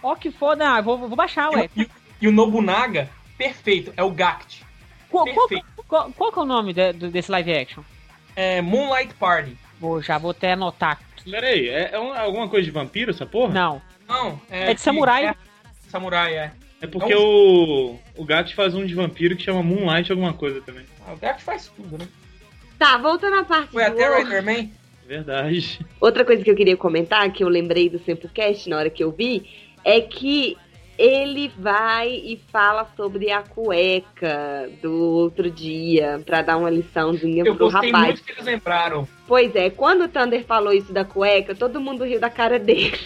[0.03, 0.69] Ó, que foda.
[0.77, 1.63] Ah, vou, vou baixar, E, ué.
[1.77, 1.91] o- e o-
[2.23, 4.65] e o Nobunaga, perfeito, é o Gact.
[5.11, 5.67] Qual, qual, Perfeito.
[5.89, 7.83] qual, qual que é o nome de- desse live action?
[8.37, 9.57] É Moonlight Party.
[9.81, 11.29] Vou, já vou até anotar aqui.
[11.31, 13.53] Pera aí, é, é um- alguma coisa de vampiro essa porra?
[13.53, 13.83] Não.
[14.09, 15.27] Não, É de samurai.
[15.27, 15.35] É,
[15.89, 16.53] samurai, é.
[16.81, 20.85] É porque o, o Gato faz um de vampiro que chama Moonlight alguma coisa também.
[21.07, 22.07] Ah, O Gact faz tudo, né?
[22.79, 24.25] Tá, voltando à parte Foi do até Wolf.
[24.25, 24.73] Riderman.
[25.07, 25.81] Verdade.
[26.01, 29.11] Outra coisa que eu queria comentar, que eu lembrei do Semplecast na hora que eu
[29.11, 29.49] vi,
[29.83, 30.57] é que
[30.99, 37.55] ele vai e fala sobre a cueca do outro dia, pra dar uma liçãozinha Eu
[37.57, 38.07] pro gostei rapaz.
[38.07, 39.07] muito que eles lembraram.
[39.27, 42.99] Pois é, quando o Thunder falou isso da cueca, todo mundo riu da cara dele.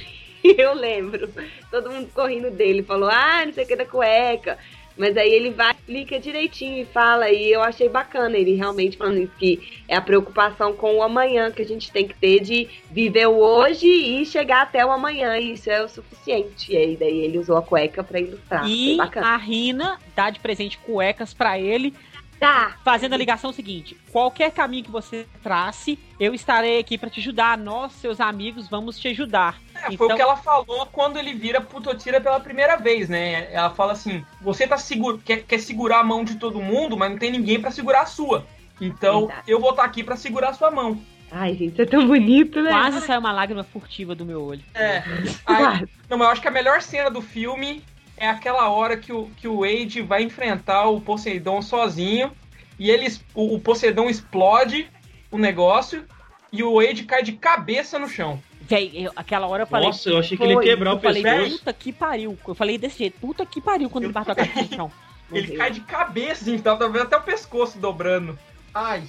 [0.59, 1.29] Eu lembro.
[1.71, 4.59] Todo mundo correndo dele, falou, ah, não sei o que da cueca.
[4.97, 9.19] Mas aí ele vai, explica direitinho e fala, e eu achei bacana ele realmente falando
[9.23, 12.69] isso, que é a preocupação com o amanhã que a gente tem que ter de
[12.91, 16.73] viver o hoje e chegar até o amanhã, e isso é o suficiente.
[16.73, 18.69] E aí daí ele usou a cueca pra ilustrar.
[18.69, 19.29] E bacana.
[19.29, 21.95] a Rina dá de presente cuecas pra ele,
[22.39, 22.79] Tá.
[22.85, 27.57] fazendo a ligação seguinte: qualquer caminho que você trace, eu estarei aqui pra te ajudar.
[27.57, 29.59] Nós, seus amigos, vamos te ajudar.
[29.83, 33.09] É, foi Então- o que ela falou quando ele vira pro Totira pela primeira vez,
[33.09, 33.53] né?
[33.53, 37.11] Ela fala assim: você tá seguro, quer, quer segurar a mão de todo mundo, mas
[37.11, 38.47] não tem ninguém pra segurar a sua.
[38.81, 39.51] Então Verdade.
[39.51, 41.01] eu vou estar aqui pra segurar a sua mão.
[41.33, 42.71] Ai, gente, isso é tão bonito, né?
[42.71, 44.63] Quase saiu uma lágrima furtiva do meu olho.
[44.75, 45.03] É.
[45.47, 47.85] Aí, não, mas eu acho que a melhor cena do filme
[48.17, 52.33] é aquela hora que o, que o Wade vai enfrentar o Poseidon sozinho
[52.79, 54.89] e eles, o, o Poseidon explode
[55.31, 56.05] o negócio
[56.53, 58.43] e o Wade cai de cabeça no chão.
[58.71, 59.87] Véi, eu- aquela hora eu falei.
[59.89, 61.59] Nossa, eu achei que ele ia quebrar eu o falei, pescoço.
[61.59, 62.39] puta que pariu.
[62.47, 64.93] Eu falei desse jeito, puta que pariu quando ele bateu a cabeça no chão.
[65.33, 65.59] Ele Morreu.
[65.59, 68.37] cai de cabeça, assim, tava vendo até o pescoço dobrando.
[68.75, 69.05] Ai.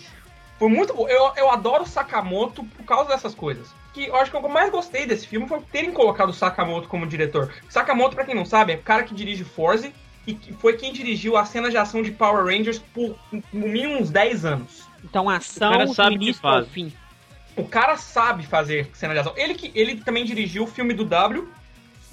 [0.60, 1.08] Foi muito bom.
[1.10, 3.68] Eu, eu adoro Sakamoto por causa dessas coisas.
[3.92, 6.34] Que eu acho que o que eu mais gostei desse filme foi terem colocado o
[6.34, 7.52] Sakamoto como diretor.
[7.68, 9.92] Sakamoto, pra quem não sabe, é o cara que dirige Forze
[10.28, 13.16] e que foi quem dirigiu a cena de ação de Power Rangers por
[13.52, 14.84] no mínimo uns 10 anos.
[15.04, 16.68] Então, O ação cara do que início ao faz.
[16.68, 16.94] fim.
[17.56, 19.34] O cara sabe fazer cena de ação.
[19.36, 21.48] Ele, que, ele também dirigiu o filme do W,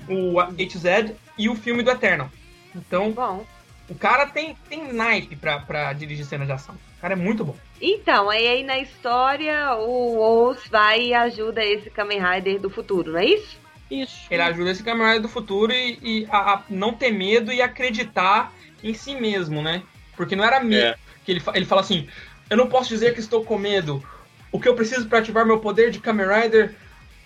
[0.08, 2.30] o HZ e o filme do Eternal.
[2.74, 3.44] Então, Bom.
[3.88, 6.74] o cara tem, tem naipe pra, pra dirigir cena de ação.
[6.74, 7.56] O cara é muito bom.
[7.80, 13.12] Então, aí, aí na história, o Oz vai e ajuda esse Kamen Rider do futuro,
[13.12, 13.56] não é isso?
[13.90, 14.26] Isso.
[14.30, 18.52] Ele ajuda esse caminhão do futuro e, e a, a não ter medo e acreditar
[18.82, 19.82] em si mesmo, né?
[20.16, 20.88] Porque não era medo.
[20.88, 20.98] É.
[21.24, 22.06] Que ele, ele fala assim:
[22.50, 24.02] Eu não posso dizer que estou com medo.
[24.52, 26.74] O que eu preciso para ativar meu poder de Kamen Rider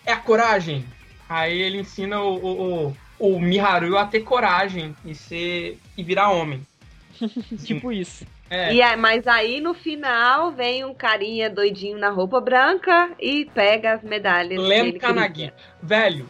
[0.04, 0.84] é a coragem.
[1.28, 6.30] Aí ele ensina o, o, o, o Miharu a ter coragem e ser e virar
[6.30, 6.62] homem.
[7.64, 8.26] Tipo isso.
[8.50, 13.46] É, E aí- mas aí no final vem um carinha doidinho na roupa branca e
[13.54, 14.60] pega as medalhas.
[14.60, 15.32] Lem Kanagi.
[15.32, 15.54] queria.
[15.82, 16.28] Velho,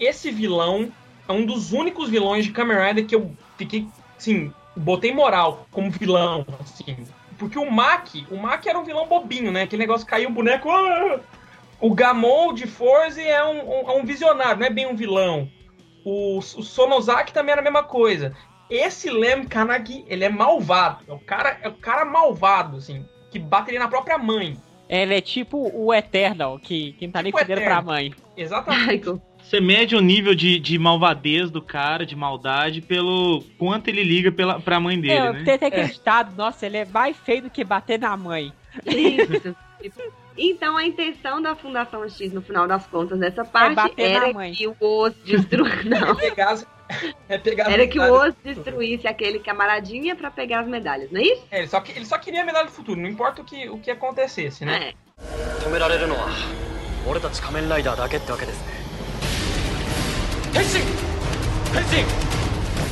[0.00, 0.90] esse vilão
[1.28, 5.90] é um dos únicos vilões de Kamen Rider que eu fiquei, assim, botei moral como
[5.90, 6.96] vilão, assim.
[7.38, 9.62] Porque o Maki, o Maki era um vilão bobinho, né?
[9.62, 10.68] Aquele negócio caiu o boneco.
[10.70, 11.20] ah!
[11.80, 15.48] O Gamon de Forze é um, um- é um visionário, não é bem um vilão.
[16.04, 18.34] O, o Sonozaki também era a mesma coisa.
[18.68, 21.04] Esse Lem Kanagi, ele é malvado.
[21.08, 24.56] É o cara, é o cara malvado, assim, que bateria na própria mãe.
[24.88, 27.82] Ele é tipo o Eternal, que, que não tá nem Tipo fudendo Eternal.
[27.84, 28.12] pra mãe.
[28.36, 29.20] Exatamente.
[29.48, 34.30] Você mede o nível de, de malvadez do cara, de maldade, pelo quanto ele liga
[34.30, 35.42] pela, pra mãe dele, eu né?
[35.42, 38.52] tenho até acreditado, nossa, ele é mais feio do que bater na mãe.
[38.84, 39.56] Isso.
[40.36, 44.32] Então a intenção da Fundação X no final das contas dessa parte bater na era
[44.34, 44.52] mãe.
[44.52, 45.88] que o Oz destruísse.
[45.88, 46.14] Não.
[46.14, 46.66] pegar as-
[47.28, 48.02] é pegar Era que o.
[48.02, 51.42] Oz destruísse aquele camaradinha pra pegar as medalhas, não é isso?
[51.50, 53.68] É, ele, só, que- ele só queria a medalha do futuro, não importa o que,
[53.70, 54.90] o que acontecesse, né?
[54.90, 54.94] É.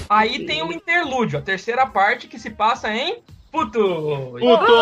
[0.08, 4.38] Aí tem o interlúdio, a terceira parte que se passa em futuro.
[4.38, 4.72] Puto!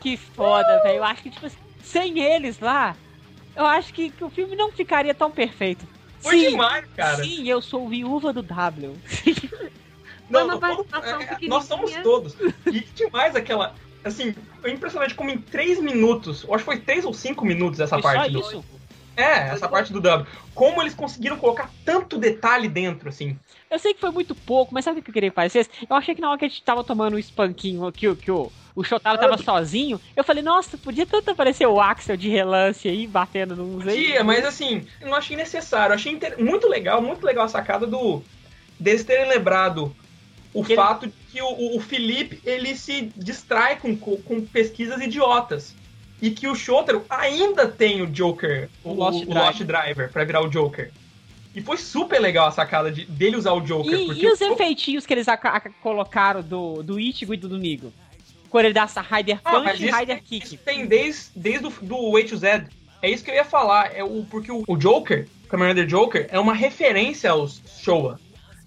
[0.00, 0.98] Que foda, velho.
[0.98, 1.50] Eu acho que, tipo,
[1.82, 2.94] sem eles lá,
[3.56, 5.84] eu acho que, que o filme não ficaria tão perfeito.
[6.20, 7.24] Foi sim, demais, cara.
[7.24, 8.96] sim, eu sou viúva do W.
[10.30, 11.48] Todo- participação é, pequenininha.
[11.48, 12.36] nós somos todos.
[12.66, 13.74] E demais aquela.
[14.08, 17.80] Assim, é impressionante como em três minutos, eu acho que foi três ou cinco minutos
[17.80, 18.40] essa Foi só parte do.
[18.40, 18.64] isso.
[19.16, 20.26] É, essa parte do W.
[20.54, 23.38] Como eles conseguiram colocar tanto detalhe dentro, assim.
[23.70, 25.70] Eu sei que foi muito pouco, mas sabe o que eu queria que parecesse?
[25.88, 28.52] Eu achei que na hora que a gente tava tomando um espanquinho, o- que o,
[28.74, 33.06] o Shotaro tava sozinho, eu falei, nossa, podia tanto aparecer o Axel de relance aí,
[33.06, 33.96] batendo nos aí.
[34.04, 35.92] Podia, mas assim, eu não achei necessário.
[35.92, 38.22] Eu achei inter- muito legal, muito legal a sacada do.
[38.78, 39.96] Deles terem lembrado
[40.60, 45.00] o Que ele- fato de que o, o- Felipe ele se distrai com, com, pesquisas
[45.00, 45.74] idiotas.
[46.20, 49.44] E que o Shotaro ainda tem o Joker, o, O Lost o Driver.
[49.44, 50.90] Lost Driver, pra virar o Joker.
[51.54, 53.92] E foi super legal a sacada de, dele usar o Joker.
[53.92, 55.26] E, e os o- efeitinhos que eles
[55.82, 57.92] colocaram do, do Ichigo e do Nigo?
[58.48, 60.56] Quando ele dá essa Rider Ah, Punch mas e isso, Rider isso Kick.
[60.58, 62.64] tem desde, desde o do A to Z.
[63.02, 63.94] É isso que eu ia falar.
[63.94, 68.18] É o, porque o, o Joker, o Kamen Rider Joker, é uma referência aos Showa.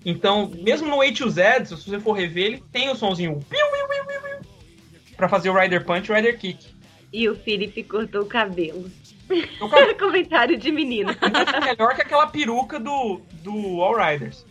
[0.06, 3.60] Então, mesmo no A to Z, se você for rever, ele tem o piu,
[5.18, 6.68] pra fazer o Rider Punch e o Rider Kick.
[7.12, 8.90] E o Felipe cortou o cabelo.
[9.60, 11.16] O cara Comentário de menina.
[11.22, 14.46] é melhor que aquela peruca do, do All Riders.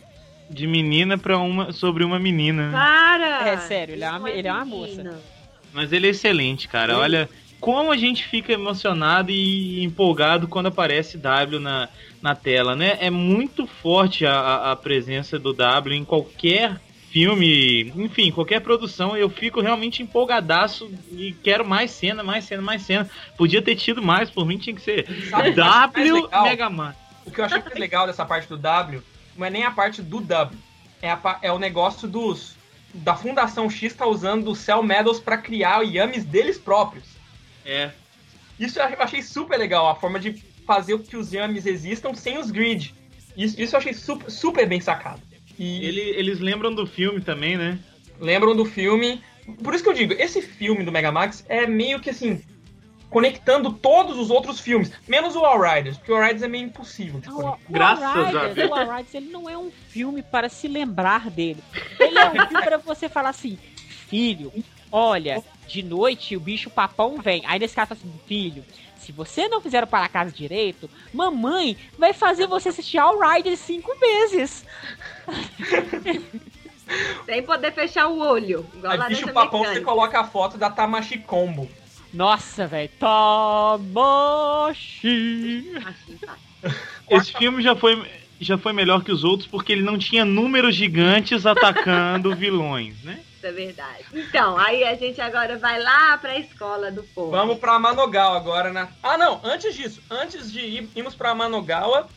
[0.49, 2.69] De menina pra uma sobre uma menina.
[2.71, 3.47] Para!
[3.49, 5.19] É, sério, ele é uma- ele é uma menina.
[5.73, 6.93] Mas ele é excelente, cara.
[6.95, 6.99] Sim.
[6.99, 11.89] Olha como a gente fica emocionado e empolgado quando aparece W na,
[12.21, 12.97] na tela, né?
[12.99, 16.79] É muito forte a, a- presença do W em qualquer
[17.11, 19.17] filme, enfim, qualquer produção.
[19.17, 23.09] Eu fico realmente empolgadaço e quero mais cena, mais cena, mais cena.
[23.37, 26.29] Podia ter tido mais, por mim tinha que ser Sabe o W?
[26.43, 26.95] Mega Man.
[27.25, 29.01] O que eu achei mais legal dessa parte do W
[29.37, 30.59] não é nem a parte do W.
[31.01, 32.57] É, a é o negócio dos.
[32.93, 37.05] Da Fundação X tá usando os Cell Medals pra criar yames deles próprios.
[37.63, 37.91] É.
[38.59, 40.33] Isso eu achei super legal, a forma de
[40.69, 42.93] fazer com que os yames existam sem os grid.
[43.35, 45.19] Isso, isso eu achei super, super bem sacado.
[45.57, 47.79] E Ele- eles lembram do filme também, né?
[48.19, 49.21] lembram do filme.
[49.63, 52.41] Por isso que eu digo, esse filme do Megamax é meio que assim.
[53.09, 56.65] Conectando todos os outros filmes, menos o All Riders, porque o All Riders é meio
[56.65, 58.69] impossível de O, o Graças a Deus.
[58.69, 61.63] o Outriders, ele não é um filme para se lembrar dele.
[61.99, 64.51] Ele é um filme para você falar assim, filho,
[64.91, 67.43] Olha, de noite o bicho papão vem.
[67.45, 68.63] Aí nesse caso fala assim, filho,
[68.99, 73.57] se você não fizer o para casa direito, mamãe vai fazer você assistir All Rider
[73.57, 74.65] cinco vezes.
[77.25, 78.65] Sem poder fechar o olho.
[78.75, 79.85] Igual Aí, bicho papão, você mecânica.
[79.85, 81.69] coloca a foto da Tamashi Combo.
[82.13, 82.89] Nossa, velho.
[84.19, 85.73] Tamashi.
[86.19, 86.35] Tá.
[87.09, 88.03] Esse filme já foi,
[88.39, 93.19] já foi melhor que os outros porque ele não tinha números gigantes atacando vilões, né?
[93.39, 94.03] Isso é verdade.
[94.13, 97.31] Então, aí a gente agora vai lá pra escola do povo.
[97.31, 98.89] Vamos pra Manogawa agora, né?
[99.01, 102.09] Ah, não, antes disso, antes de ir, irmos pra Manogawa,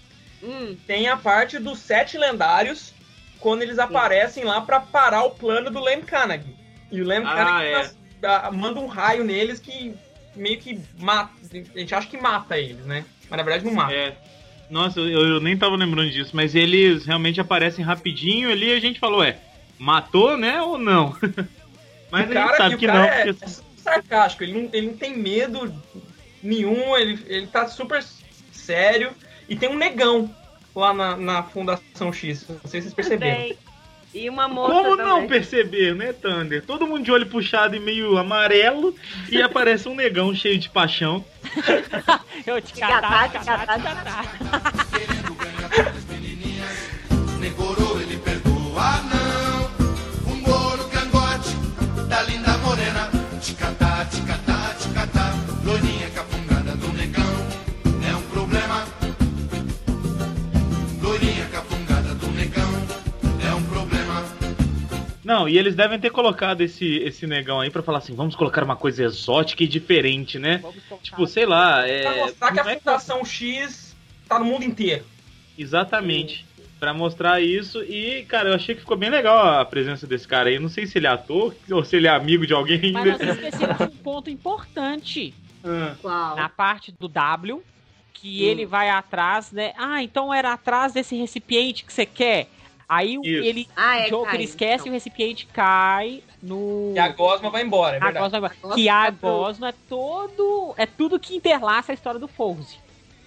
[0.43, 2.93] Hum, tem a parte dos sete lendários,
[3.39, 6.57] quando eles aparecem lá pra parar o plano do Lem Kanagi.
[6.91, 7.91] E o Lem Ah, é.
[8.25, 9.95] ah, manda um raio neles que
[10.35, 11.31] meio que mata.
[11.75, 13.05] A gente acha que mata eles, né?
[13.31, 13.95] Mas na verdade não mata.
[13.95, 14.17] É.
[14.69, 18.81] Nossa, eu, eu nem tava lembrando disso, mas eles realmente aparecem rapidinho ali e a
[18.81, 19.39] gente falou, é,
[19.83, 21.17] matou, né, ou não?
[22.11, 24.53] mas o a gente cara, sabe o que cara não, é, porque é sarcástico, ele
[24.53, 25.75] não, ele não tem medo
[26.41, 28.03] nenhum, ele, ele tá super
[28.53, 29.11] sério.
[29.49, 30.33] E tem um negão
[30.75, 33.57] lá na, na Fundação X, não sei se vocês perceberam.
[34.15, 35.07] E uma moça Como também.
[35.07, 36.63] não perceber, né, Thunder?
[36.65, 38.95] Todo mundo de olho puxado e meio amarelo
[39.31, 41.25] e aparece um negão cheio de paixão.
[42.47, 44.75] Eu te Ticatá, catar, ticatá, ticatá, ticatá.
[47.41, 47.92] Negoro ele perdoa
[65.33, 68.63] Não, e eles devem ter colocado esse, esse negão aí pra falar assim, vamos colocar
[68.63, 70.59] uma coisa exótica e diferente, né?
[70.59, 72.03] Vamos colocar- Tipo, sei lá, é...
[72.03, 73.97] Pra mostrar que a é- Fundação X
[74.29, 75.07] tá no mundo inteiro.
[75.59, 76.45] Exatamente.
[76.79, 80.51] Pra mostrar isso e, cara, eu achei que ficou bem legal a presença desse cara
[80.51, 80.59] aí.
[80.59, 83.21] Não sei se ele é ator ou se ele é amigo de alguém Mas nós
[83.39, 85.33] esquecemos um ponto importante.
[85.65, 86.37] Ah, Qual?
[86.37, 87.63] Na parte do W,
[88.13, 89.73] que ele vai atrás, né?
[89.79, 92.49] Ah, então era atrás desse recipiente que você quer.
[92.95, 93.45] Aí o- Isso.
[93.45, 94.87] ele, Ah, é, o Joker cai, esquece então.
[94.87, 96.93] e o recipiente cai no.
[96.95, 98.25] E a Gosma vai embora, é A verdade.
[98.31, 99.21] Gosma, Gosma que a é tudo.
[99.21, 100.75] Gosma é todo.
[100.77, 102.77] É tudo que interlaça a história do Fouse.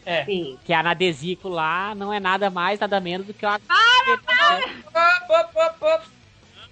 [0.05, 0.23] É.
[0.25, 0.57] Sim.
[0.63, 3.55] Que a Nadesico lá não é nada mais, nada menos do que uma.
[3.55, 6.05] Op, op, op.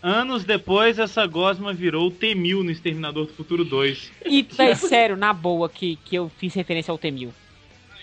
[0.01, 4.11] Anos depois, essa gosma virou o T-1000 no Exterminador do Futuro 2.
[4.25, 7.29] E, véi, sério, na boa, que, que eu fiz referência ao T-1000.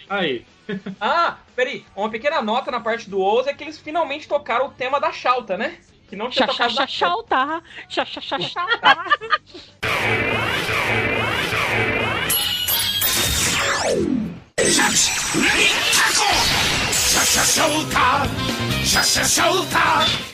[0.09, 0.45] Aí.
[1.01, 1.85] Ah, peraí.
[1.97, 5.13] Uma pequena nota na parte do Oz é que eles finalmente tocaram o tema da
[5.13, 5.79] Chauta, né?
[6.09, 7.63] Que não tinha tocado na Xaxaxaxauta!
[7.89, 8.97] Xaxaxaxauta!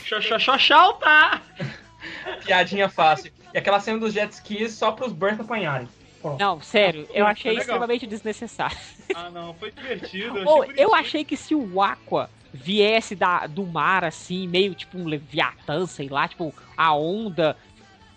[0.03, 1.41] Xoxoxoxau, tá?
[2.45, 3.31] piadinha fácil.
[3.53, 5.87] E aquela cena dos jet skis só pros Burst apanharem.
[6.27, 6.39] Pronto.
[6.39, 7.61] Não, sério, eu achei legal.
[7.61, 8.77] extremamente desnecessário.
[9.15, 10.37] Ah, não, foi divertido.
[10.45, 10.79] Ou, bonitinho.
[10.79, 15.85] eu achei que se o Aqua viesse da, do mar assim, meio tipo um Leviatã,
[15.85, 17.55] sei lá, tipo, a onda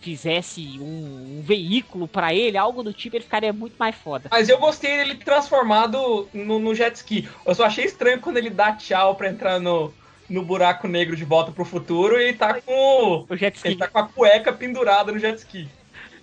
[0.00, 4.28] fizesse um, um veículo pra ele, algo do tipo, ele ficaria muito mais foda.
[4.30, 7.28] Mas eu gostei dele transformado no, no jet ski.
[7.44, 9.92] Eu só achei estranho quando ele dá tchau pra entrar no,
[10.28, 13.26] no buraco negro de volta pro futuro e ele tá com.
[13.28, 13.68] O jet ski.
[13.68, 15.68] Ele tá com a cueca pendurada no jet ski.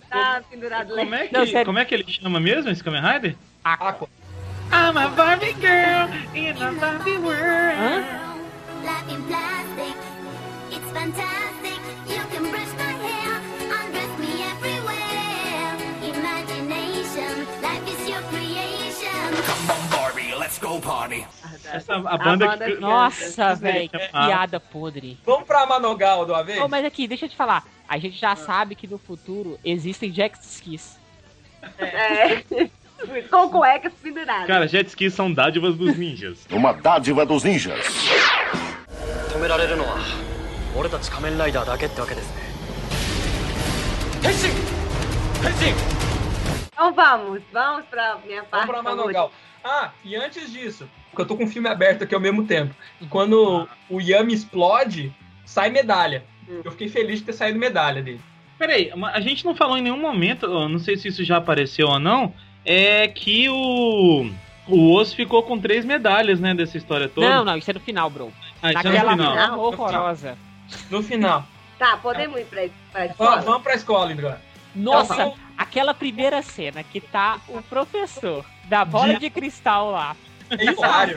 [0.09, 1.03] Tá pendurado lá.
[1.03, 3.35] Como é, que, Não, como é que ele chama mesmo, esse Kamen Rider?
[3.63, 4.07] Aqua.
[4.71, 7.77] I'm a Barbie girl in a Barbie world.
[7.77, 8.03] Hã?
[8.83, 9.95] Life in plastic,
[10.71, 11.79] it's fantastic.
[12.07, 13.41] You can brush my hair,
[13.71, 15.77] undress me everywhere.
[16.03, 19.43] Imagination, life is your creation.
[19.45, 21.25] Come on, Barbie, let's go party.
[21.72, 22.74] Essa, a banda, banda que...
[22.74, 24.26] que- Nossa, Essa velho, que é massa.
[24.26, 25.18] piada podre.
[25.24, 26.62] Vamos pra Manogal do avesso?
[26.64, 27.64] Oh, mas aqui, deixa eu te falar.
[27.88, 30.98] A gente já sabe que no futuro existem jet skis.
[31.78, 32.42] É.
[33.30, 34.46] Com cuecas penduradas.
[34.46, 36.46] Cara, jet skis são dádivas dos ninjas.
[36.50, 37.78] Uma dádiva dos ninjas
[39.32, 39.96] 止められるのは
[40.76, 42.42] 俺たち仮面ライダーだけってわけですね
[44.22, 44.48] 変身
[45.42, 45.74] 変身
[46.72, 48.96] Então vamos, vamos pra minha Vamos parte pra favorita.
[49.20, 49.32] Manogal.
[49.64, 52.73] Ah, e antes disso, porque eu tô com o filme aberto aqui ao mesmo tempo.
[53.09, 55.13] Quando o Yami explode,
[55.45, 56.23] sai medalha.
[56.49, 56.61] Hum.
[56.63, 58.21] Eu fiquei feliz de ter saído medalha dele.
[58.57, 61.99] Peraí, a gente não falou em nenhum momento, não sei se isso já apareceu ou
[61.99, 62.33] não,
[62.65, 64.29] é que o.
[64.67, 67.29] O Osso ficou com três medalhas, né, dessa história toda.
[67.29, 68.33] Não, não, isso é no final, bro.
[68.61, 69.59] Ah, isso é no Naquela final.
[69.59, 70.37] horrorosa.
[70.91, 71.45] No final.
[71.79, 73.41] Tá, podemos ir pra, pra escola?
[73.41, 74.41] vamos pra escola, Indra.
[74.75, 80.15] Nossa, Eu- aquela primeira cena que tá o professor da bola de cristal lá.
[80.51, 81.15] É hilário.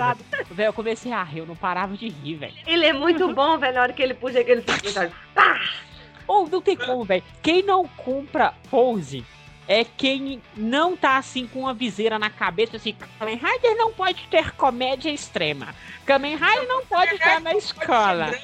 [0.50, 2.54] Velho, eu comecei a rir, eu não parava de rir, velho.
[2.66, 4.62] Ele é muito bom, velho, na hora que ele puxa aquele.
[5.34, 5.60] Pá!
[6.26, 7.22] Ou não tem como, velho.
[7.42, 9.24] Quem não compra Pose
[9.66, 14.20] é quem não tá assim com uma viseira na cabeça, assim, Kamen Rider não pode
[14.28, 15.74] ter comédia extrema.
[16.04, 18.34] Kamen Rider não pode estar na escola.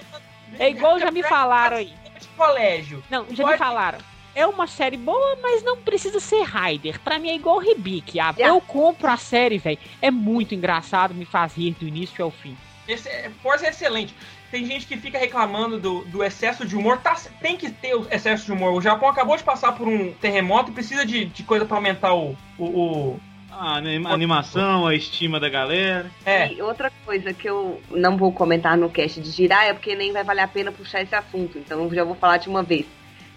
[0.58, 1.92] É igual já me falaram aí.
[2.20, 3.02] De colégio.
[3.10, 3.98] Não, já me falaram.
[4.36, 7.00] É uma série boa, mas não precisa ser Rider.
[7.00, 8.20] Pra mim é igual Ribic.
[8.20, 8.54] Ah, Yeah.
[8.54, 9.78] Eu compro a série, velho.
[10.02, 12.54] É muito engraçado, me faz rir do início ao fim.
[12.86, 14.14] Esse é, Forza é excelente.
[14.50, 16.98] Tem gente que fica reclamando do, do excesso de humor.
[16.98, 18.72] Tá, tem que ter o excesso de humor.
[18.74, 22.14] O Japão acabou de passar por um terremoto e precisa de, de coisa pra aumentar
[22.14, 22.36] o.
[22.58, 23.20] o, o-
[23.50, 26.10] A anima- animação, a estima da galera.
[26.26, 26.52] é.
[26.52, 30.22] E outra coisa que eu não vou comentar no cast de Jiraiya, porque nem vai
[30.22, 32.84] valer a pena puxar esse assunto, então eu já vou falar de uma vez.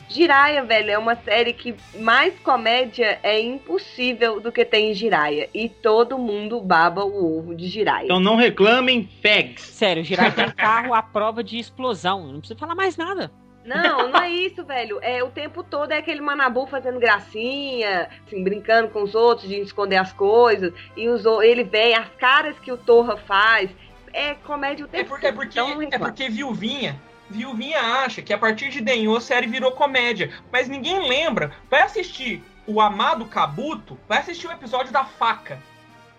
[0.09, 5.47] Jiraiya, velho, é uma série que mais comédia é impossível do que tem em Jiraiya.
[5.53, 8.05] E todo mundo baba o ovo de Jiraiya.
[8.05, 9.61] Então não reclamem, fags.
[9.61, 12.25] Sério, Jirai tem um carro à prova de explosão.
[12.27, 13.31] Não precisa falar mais nada.
[13.63, 14.97] Não, não é isso, velho.
[15.01, 19.59] É o tempo todo é aquele Manabu fazendo gracinha, assim, brincando com os outros, de
[19.59, 20.73] esconder as coisas.
[20.97, 23.69] E os, ele vem, as caras que o Torra faz.
[24.11, 25.35] É comédia o É tempo porque, é todo.
[25.35, 26.99] porque, Então é porque Viuvinha.
[27.29, 30.31] Viuvinha acha que a partir de Denho a série virou comédia.
[30.51, 31.51] Mas ninguém lembra.
[31.69, 35.59] Vai assistir o Amado Kabuto, vai assistir o episódio da faca.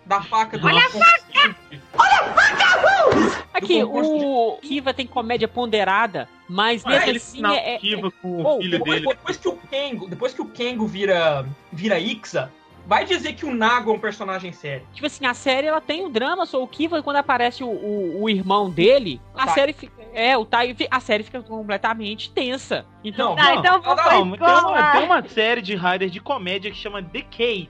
[0.05, 0.81] Da faca do Olha
[3.53, 7.77] Aqui, Do concurso o Kiva tem comédia ponderada, mas Olha mesmo aquele assim é, é-
[7.77, 9.07] Kiva com Oh, o filho Depois, dele.
[9.07, 12.51] depois que o Kengo, depois que o Kengo vira vira Ixa,
[12.87, 14.85] vai dizer que o Nago é um personagem sério.
[14.93, 18.23] Tipo assim, a série ela tem o drama, só o Kiva, quando aparece o, o,
[18.23, 19.53] o irmão dele, a Tai.
[19.53, 20.00] série fica.
[20.13, 22.85] É, o Tai, a série fica completamente tensa.
[23.03, 26.19] Então, Não, Tá, então vou não, Não, tem, uma, tem uma série de Rider de
[26.19, 27.69] comédia que chama Decade.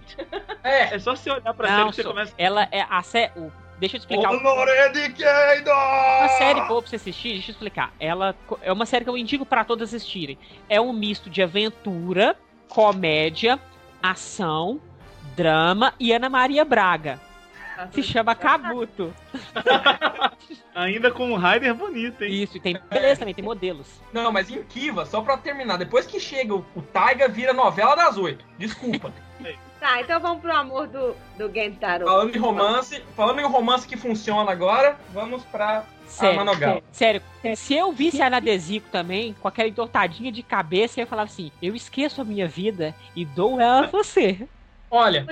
[0.64, 2.34] É, É só você olhar pra não, série que você só- começa.
[2.38, 3.32] ela é a série.
[3.80, 4.30] Deixa eu te explicar.
[4.30, 5.72] Keido!
[5.72, 7.92] Uma série boa pra você assistir, deixa eu explicar.
[8.00, 10.38] Ela é uma série que eu indico pra todas assistirem.
[10.70, 12.36] É um misto de aventura,
[12.70, 13.60] comédia,
[14.02, 14.80] ação,
[15.36, 17.20] drama e Ana Maria Braga.
[17.92, 19.14] Se chama Kabuto.
[20.76, 22.44] Ainda com um Rider bonito, hein?
[22.44, 23.88] Isso, e tem beleza também, tem modelos.
[24.14, 27.96] não, mas em Kiva, só pra terminar, depois que chega o, o Taiga vira novela
[27.96, 28.46] das oito.
[28.58, 29.12] Desculpa.
[29.82, 32.06] Tá, então vamos pro amor do, do Gentaro.
[32.06, 36.84] falando em romance, falando em romance que funciona agora, vamos pra Sério, Manogal.
[36.92, 37.22] sério,
[37.56, 41.52] se eu visse a Nadesico também, com aquela entortadinha de cabeça, eu ia falar assim:
[41.62, 44.48] eu esqueço a minha vida e dou ela a você.
[44.90, 45.26] Olha,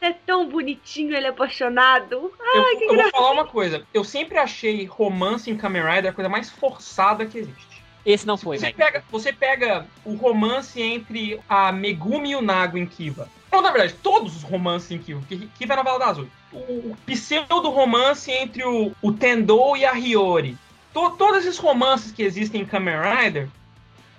[0.00, 2.12] é tão bonitinho, ele é apaixonado.
[2.14, 2.34] eu,
[2.64, 3.86] Ai, que eu vou falar uma coisa.
[3.92, 7.70] Eu sempre achei romance em Kamen Rider a coisa mais forçada que existe.
[8.04, 8.76] Esse não foi, Você velho.
[8.76, 13.28] pega, você pega o romance entre a Megumi e o Nago em Kiva.
[13.52, 16.30] Não, na verdade, todos os romances em Kiva, porque Kiva é novela das oito.
[16.50, 16.56] O,
[16.92, 20.56] o pseudo-romance entre o, o Tendou e a Hiyori.
[20.94, 23.48] To- todos esses romances que existem em Kamen Rider,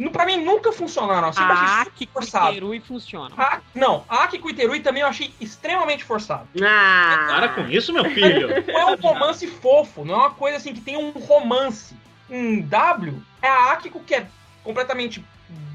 [0.10, 1.28] pra mim nunca funcionaram.
[1.28, 2.46] Eu sempre achei A Aki forçado.
[2.48, 3.36] Kuiterui funciona.
[3.38, 6.48] A- não, a Aki Kuiterui também eu achei extremamente forçado.
[6.64, 8.48] Ah, Para com isso, meu filho.
[8.66, 11.94] Não é um romance fofo, não é uma coisa assim que tem um romance.
[12.30, 14.26] Em W, é a Akiko que é
[14.64, 15.24] completamente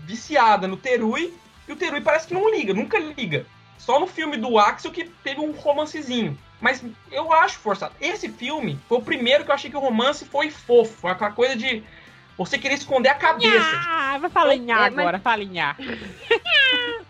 [0.05, 1.35] viciada no Terui,
[1.69, 3.45] e o Terui parece que não liga, nunca liga.
[3.79, 6.39] Só no filme do Axel que teve um romancezinho.
[6.61, 7.93] Mas eu acho forçado.
[8.01, 11.07] Esse filme foi o primeiro que eu achei que o romance foi fofo.
[11.07, 11.83] Aquela coisa de
[12.37, 13.81] você querer esconder a cabeça.
[13.89, 15.57] Ah, vai falar em É, mas- agora, fala em.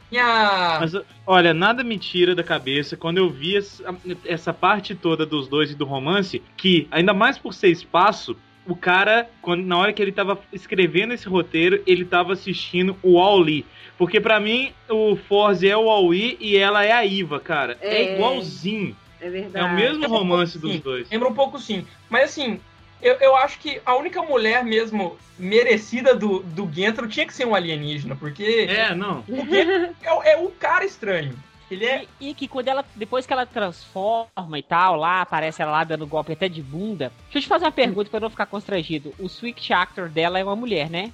[0.80, 0.92] Mas,
[1.26, 5.70] olha, nada me tira da cabeça quando eu vi essa, essa parte toda dos dois
[5.70, 10.00] e do romance, que, ainda mais por ser espaço, o cara, quando, na hora que
[10.00, 13.64] ele tava escrevendo esse roteiro, ele tava assistindo o All-Lee.
[13.98, 17.76] Porque pra mim, o Forze é o All-Lee e ela é a Iva, cara.
[17.80, 18.14] É, É.
[18.14, 18.96] igualzinho.
[19.20, 19.64] é É verdade.
[19.66, 20.78] o mesmo romance dos Sim.
[20.80, 21.10] dois.
[21.10, 21.86] Lembra um pouco sim.
[22.10, 22.60] Mas assim,
[23.02, 27.46] eu, eu acho que a única mulher mesmo merecida do, do Gentro tinha que ser
[27.46, 29.22] um alienígena, porque É, não.
[29.28, 31.36] o Gentro é, é o cara estranho.
[31.70, 32.06] Ele é.
[32.20, 35.82] E, e que quando ela, depois que ela transforma e tal, lá, aparece ela lá
[35.84, 37.12] dando golpe até de bunda.
[37.24, 39.12] Deixa eu te fazer uma pergunta pra eu não ficar constrangido.
[39.18, 41.12] O switch actor dela é uma mulher, né?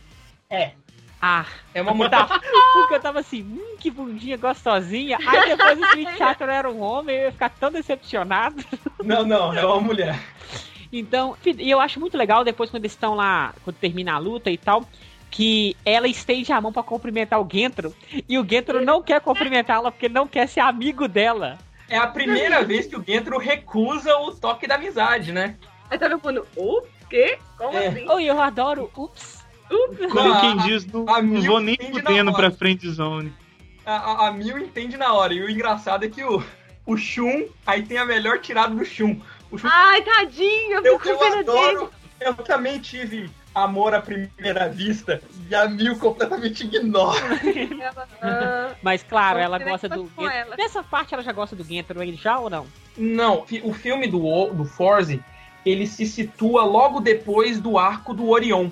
[0.51, 0.73] É.
[1.25, 2.11] Ah, É uma mulher.
[2.11, 2.27] tá.
[2.75, 5.17] Porque eu tava assim, hum, que bundinha gostosinha.
[5.27, 8.63] Aí depois o switch actor era um homem, eu ia ficar tão decepcionado.
[9.03, 10.21] Não, não, é uma mulher.
[10.93, 14.51] Então, e eu acho muito legal depois quando eles estão lá, quando termina a luta
[14.51, 14.85] e tal,
[15.31, 17.95] que ela estende a mão pra cumprimentar o Gentro
[18.29, 21.59] e o Gentro não quer cumprimentá-la porque não quer ser amigo dela.
[21.89, 25.57] É a primeira vez que o Gentro recusa o toque da amizade, né?
[25.91, 27.39] Aí todo mundo, o quê?
[27.57, 27.87] Como É.
[27.87, 28.07] assim?
[28.21, 29.43] E eu adoro, ups.
[30.11, 33.33] Como a- quem diz, não, a não vou nem fudendo pra frente zone.
[33.87, 35.33] A, a, a Mil entende na hora.
[35.33, 36.43] E o engraçado é que o,
[36.87, 39.19] o Shun, aí tem a melhor tirada do Shun.
[39.59, 41.51] Shun Ai, tadinho, eu Eu, fico eu com pena dele.
[41.59, 41.93] adoro.
[42.21, 47.19] Eu também tive amor à primeira vista e a Mil completamente ignora.
[48.23, 50.57] Ah, Mas claro, ela gosta do ela.
[50.57, 52.67] Nessa parte ela já gosta do Gentaro ele já ou não?
[52.97, 55.23] Não, o filme do, do Forze,
[55.67, 58.69] ele se situa logo depois do arco do Orion.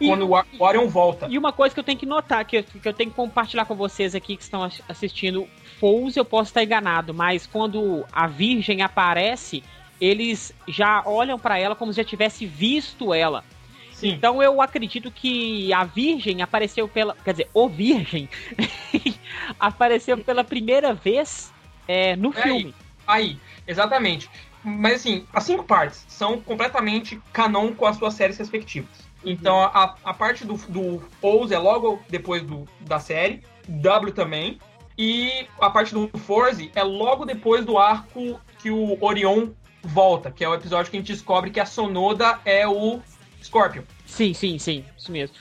[0.00, 1.26] E- quando o Ar- o Orion volta.
[1.30, 3.64] E uma coisa que eu tenho que notar, que eu, que eu tenho que compartilhar
[3.64, 5.46] com vocês aqui que estão ass- assistindo,
[5.78, 9.62] Fouls eu posso estar enganado, mas quando a Virgem aparece,
[10.00, 13.44] eles já olham pra ela como se já tivesse visto ela.
[13.92, 14.10] Sim.
[14.10, 17.16] Então eu acredito que a Virgem apareceu pela.
[17.24, 18.28] Quer dizer, o Virgem
[19.58, 21.52] apareceu pela primeira vez
[21.86, 22.74] é, no É filme.
[23.06, 24.28] Aí, exatamente.
[24.62, 29.04] Mas assim, as cinco partes são completamente canon com as suas séries respectivas.
[29.24, 34.58] Então a, a parte do, do Pose é logo depois do, da série, W também.
[34.96, 39.48] E a parte do Forze é logo depois do arco que o Orion
[39.86, 43.00] volta, que é o episódio que a gente descobre que a Sonoda é o
[43.42, 43.82] Scorpion.
[44.06, 45.36] Sim, sim, sim, isso mesmo.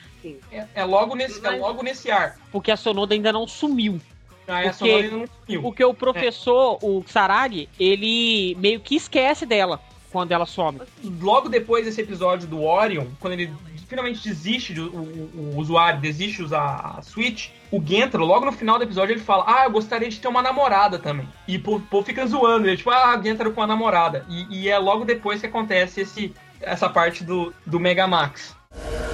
[0.51, 2.37] É, é logo, nesse, é logo nesse ar.
[2.51, 3.99] Porque a Sonoda ainda não sumiu.
[4.47, 5.61] Aí a Porque- Sonoda ainda não sumiu.
[5.61, 9.79] Porque o professor, o Saragi, ele meio que esquece dela
[10.12, 10.80] quando ela some.
[11.20, 13.52] logo depois desse episódio do Orion, quando ele
[13.88, 18.46] finalmente desiste, de, o, o- o usuário desiste de usar a Switch, o Gentaro, logo
[18.46, 21.28] no final do episódio, ele fala: Ah, eu gostaria de ter uma namorada também.
[21.46, 24.24] E o povo- o povo fica zoando, ele tipo, ah, Gentaro com a namorada.
[24.28, 28.54] E, e é logo depois que acontece esse, essa parte do, do Megamax.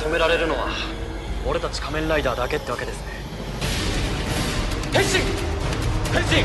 [0.03, 0.67] 止められるのは
[1.47, 3.13] 俺たち仮面ライダーだけってわけですね
[4.93, 5.19] 変身
[6.13, 6.23] 変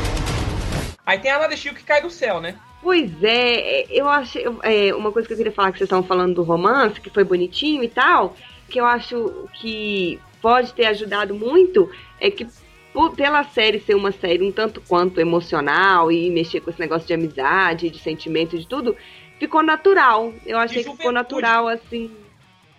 [1.06, 2.54] Aí tem a Nadeshiko que cai do céu, né?
[2.85, 4.45] Pois é, eu achei.
[4.61, 7.23] É, uma coisa que eu queria falar que vocês estavam falando do romance, que foi
[7.23, 8.35] bonitinho e tal,
[8.69, 11.89] que eu acho que pode ter ajudado muito,
[12.21, 12.45] é que
[13.17, 17.15] pela série ser uma série um tanto quanto emocional e mexer com esse negócio de
[17.15, 18.95] amizade, de sentimento, de tudo,
[19.39, 20.31] ficou natural.
[20.45, 22.11] Eu achei que ficou natural, assim,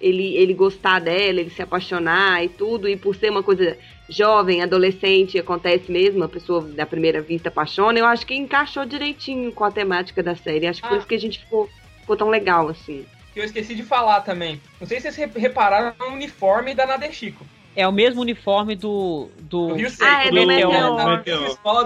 [0.01, 3.77] ele, ele gostar dela, ele se apaixonar e tudo, e por ser uma coisa
[4.09, 9.53] jovem, adolescente, acontece mesmo, a pessoa da primeira vista apaixona, eu acho que encaixou direitinho
[9.53, 10.67] com a temática da série.
[10.67, 10.99] Acho que por Ah.
[10.99, 11.69] isso que a gente ficou,
[12.01, 13.05] ficou tão legal, assim.
[13.35, 14.61] Que eu esqueci de falar também.
[14.81, 17.45] Não sei se vocês re- repararam no uniforme da Nadeshiko.
[17.75, 19.29] É o mesmo uniforme do.
[19.39, 19.69] do...
[19.69, 20.07] Do Ryusei.
[20.09, 20.97] Ah, é do da- Meteor.
[20.97, 21.41] da- Meteor.
[21.41, 21.85] da escola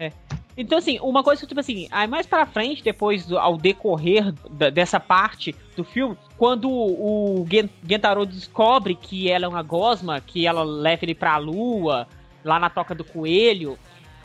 [0.00, 0.12] Ryusei.
[0.56, 4.32] Então, assim, uma coisa que, tipo assim, aí mais pra frente, depois, do- ao decorrer
[4.50, 10.20] da- dessa parte do filme, quando o Gen- Gentaro descobre que ela é uma gosma,
[10.20, 12.06] que ela leva ele pra lua,
[12.44, 13.78] lá na toca do coelho.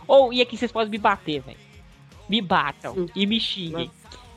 [0.07, 1.57] Ou, e aqui vocês podem me bater, velho.
[2.27, 3.05] Me batam Hum.
[3.15, 3.89] e me xinguem.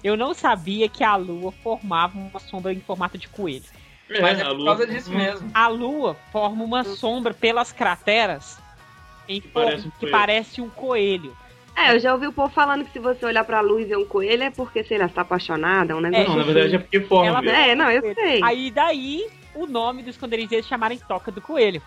[0.04, 3.64] Eu não sabia que a lua formava uma sombra em formato de coelho.
[4.20, 5.50] Mas é por lua- causa disso mesmo.
[5.52, 8.58] A lua forma uma sombra pelas crateras
[9.28, 11.36] em forma- parece um que parece um coelho.
[11.76, 13.96] É, eu já ouvi o povo falando que se você olhar pra luz e ver
[13.98, 16.52] um coelho é porque, sei lá, você tá apaixonada, é um negócio Não, na assim.
[16.52, 17.38] verdade é porque forma.
[17.38, 17.50] Ela-?
[17.52, 18.40] É, não, eu sei.
[18.42, 21.80] Aí daí o nome do esconderijo deles chamarem Toca do Coelho.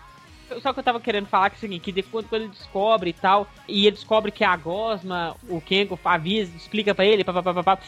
[0.62, 3.10] Só que eu tava querendo falar que é o seguinte, que depois quando ele descobre
[3.10, 7.78] e tal, e ele descobre que a Gosma, o Kengo avisa, explica pra ele, papapá,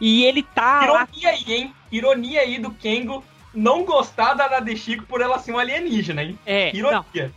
[0.00, 1.08] e ele tá lá.
[1.14, 1.74] Ironia aí, hein?
[1.90, 3.24] Ironia aí do Kengo
[3.54, 6.38] não gostar da Nadeshiko por ela ser um alienígena, hein?
[6.44, 6.98] É, Ironia.
[7.14, 7.30] não,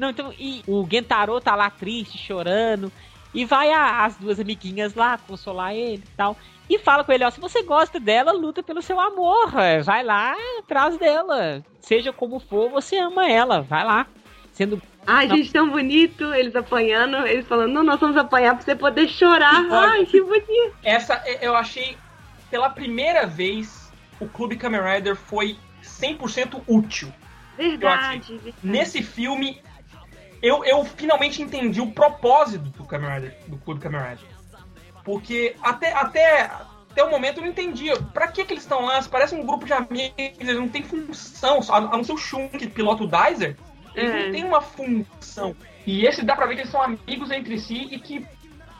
[0.00, 2.90] então, e o Gentaro tá lá triste, chorando,
[3.32, 6.36] e vai a- as duas amiguinhas lá consolar ele e tal.
[6.68, 9.52] E fala com ele, ó, se você gosta dela, luta pelo seu amor.
[9.58, 11.62] é, Vai lá atrás dela.
[11.80, 13.60] Seja como for, você ama ela.
[13.60, 14.06] Vai lá.
[14.52, 15.36] Sendo Ai, Não.
[15.36, 19.52] gente, tão bonito, eles apanhando, eles falando, não, nós vamos apanhar pra você poder chorar.
[19.70, 20.74] Ai, que bonito.
[20.82, 21.98] Essa eu achei,
[22.50, 27.12] pela primeira vez, o Clube Kamen Rider foi 100% útil.
[27.58, 28.54] Verdade, verdade.
[28.62, 29.60] Nesse filme,
[30.44, 34.18] eu, eu finalmente entendi o propósito do Kamen do Clube Kamen.
[35.02, 36.42] Porque até, até,
[36.90, 37.96] até o momento eu não entendia.
[37.96, 39.02] Pra que, que eles estão lá?
[39.10, 41.60] Parece um grupo de amigos, eles não tem função.
[41.70, 43.56] A não ser o Shun, que pilota o Dizer,
[43.94, 44.24] eles É.
[44.24, 45.56] não tem uma função.
[45.86, 48.26] E esse dá pra ver que eles são amigos entre si e que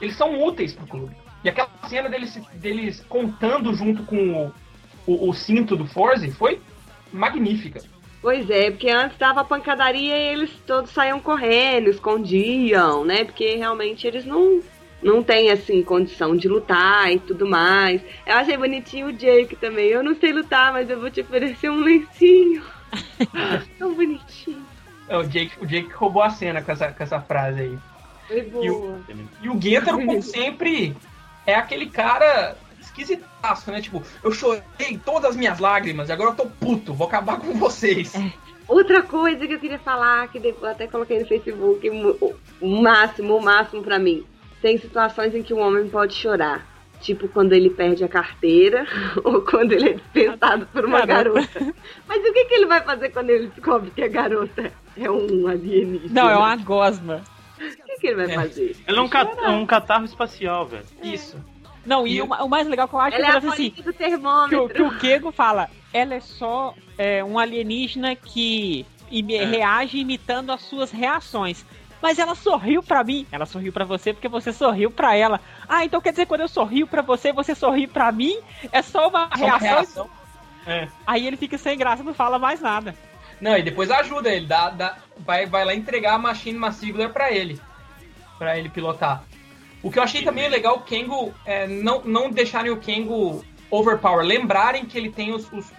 [0.01, 1.17] eles são úteis pro clube.
[1.43, 4.53] E aquela cena deles, deles contando junto com o,
[5.07, 6.61] o, o cinto do Forze foi
[7.13, 7.81] magnífica.
[8.25, 13.23] Pois é, porque antes dava pancadaria e eles todos saíam correndo, escondiam, né?
[13.23, 14.63] Porque realmente eles não,
[15.03, 18.01] não têm, assim, condição de lutar e tudo mais.
[18.25, 19.89] Eu achei bonitinho o Jake também.
[19.89, 22.63] Eu não sei lutar, mas eu vou te oferecer um lencinho.
[23.79, 24.65] Tão bonitinho.
[25.07, 27.79] É, O Jake, o Jake roubou a cena com essa, com essa frase aí.
[28.31, 29.05] E o-.
[29.43, 30.97] E o Gentaro, como sempre,
[31.47, 32.57] é aquele cara
[33.03, 33.81] esquisitaço, né?
[33.81, 34.63] Tipo, eu chorei
[35.05, 38.13] todas as minhas lágrimas e agora eu tô puto, vou acabar com vocês.
[38.69, 42.35] Outra coisa que eu queria falar, que depois eu até coloquei no Facebook, o-
[42.81, 44.25] máximo, o máximo pra mim.
[44.63, 46.67] Tem situações em que o homem pode chorar.
[47.01, 48.87] Tipo quando ele perde a carteira
[49.23, 51.47] ou quando ele é dispensado por uma Garota.
[51.61, 51.75] garota.
[52.09, 55.47] Mas o que, que ele vai fazer quando ele descobre que a garota é um
[55.47, 56.23] alienígena?
[56.23, 57.23] Não, é uma gosma.
[57.59, 58.35] O que, que ele vai É.
[58.35, 58.77] fazer?
[58.89, 60.85] Ele é um, ca- é um catarro espacial, velho.
[61.03, 61.37] Isso.
[61.87, 63.41] Não, e E o, o mais legal que eu acho Ela é é que a
[63.41, 64.69] ela assim, do que o, termômetro.
[64.71, 69.45] que o Kego fala, ela é só é, um alienígena que ime- É.
[69.45, 71.65] reage imitando as suas reações.
[72.03, 73.27] Mas ela sorriu pra mim.
[73.33, 75.41] Ela sorriu pra você porque você sorriu pra ela.
[75.67, 78.39] Ah, então quer dizer quando eu sorrio pra você, você sorri pra mim?
[78.71, 79.69] É só uma Só uma reação.
[79.69, 80.11] reação.
[80.67, 80.89] É.
[81.07, 82.95] Aí ele fica sem graça, não fala mais nada.
[83.41, 87.31] Não, e depois ajuda ele, dá, dá, vai, vai lá entregar a Machine Massigular pra
[87.33, 87.61] ele.
[88.39, 89.25] Pra ele pilotar.
[89.85, 94.25] O que eu achei também legal, o Kengo, é, não, não deixarem o Kengo overpower,
[94.27, 95.71] lembrarem que ele tem os, os,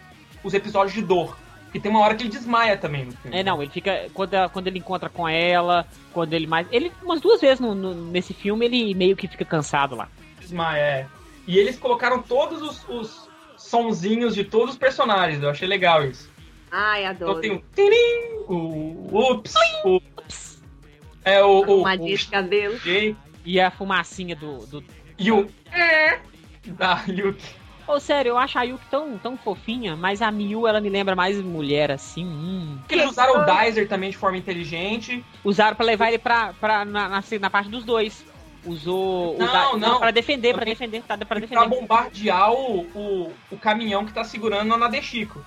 [0.44, 1.36] os episódios de dor.
[1.74, 3.38] E tem uma hora que ele desmaia também no filme.
[3.38, 4.08] É, não, ele fica.
[4.14, 6.66] Quando, quando ele encontra com ela, quando ele mais.
[6.72, 10.08] Ele, umas duas vezes no- no- nesse filme, ele meio que fica cansado lá.
[10.40, 11.08] Desmaia, é.
[11.46, 16.30] E eles colocaram todos os, os sonzinhos de todos os personagens, eu achei legal isso.
[16.72, 17.42] Ai, Então adoro.
[17.42, 19.54] tem o tirim, o ups,
[19.84, 20.00] o...
[21.24, 21.82] É o...
[21.84, 22.76] o, de cabelo.
[22.76, 22.80] o
[23.46, 24.66] E a fumacinha do.
[24.66, 24.84] do...
[25.20, 25.48] e o...
[25.72, 26.20] É,
[26.68, 27.46] da Yuki.
[27.88, 31.16] Ô, sério, eu acho a Yuki tão, tão fofinha, mas a Miyu, ela me lembra
[31.16, 32.26] mais mulher, assim.
[32.26, 32.78] Hum.
[32.80, 35.24] Porque eles usaram o Dizer também de forma inteligente.
[35.44, 38.26] Usaram pra levar ele pra, pra, na, na, na parte dos dois.
[38.66, 39.38] Usou.
[39.38, 40.00] Não, não.
[40.00, 41.68] Pra defender, pra Também- defender, tá, pra Pra defender.
[41.68, 45.46] bombardear o, o, o caminhão que tá segurando a Nadeshiko.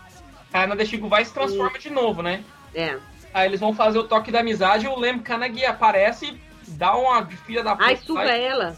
[0.53, 2.45] Aí a Nadeshiko vai e se transforma de novo, né?
[2.73, 2.97] É.
[3.35, 6.39] Aí eles vão fazer o toque da amizade e o Lem Kanagi aparece,
[6.71, 8.77] dá uma de filha da Ai, puta suga vai ela.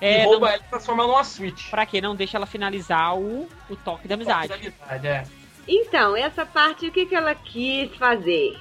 [0.00, 1.70] e É, rouba não, ela e transforma ela numa Switch.
[1.70, 2.00] pra quê?
[2.00, 4.48] Não deixa ela finalizar o, o toque da amizade.
[4.48, 5.24] Toque da amizade, é.
[5.66, 8.56] Então, essa parte, o que, que ela quis fazer?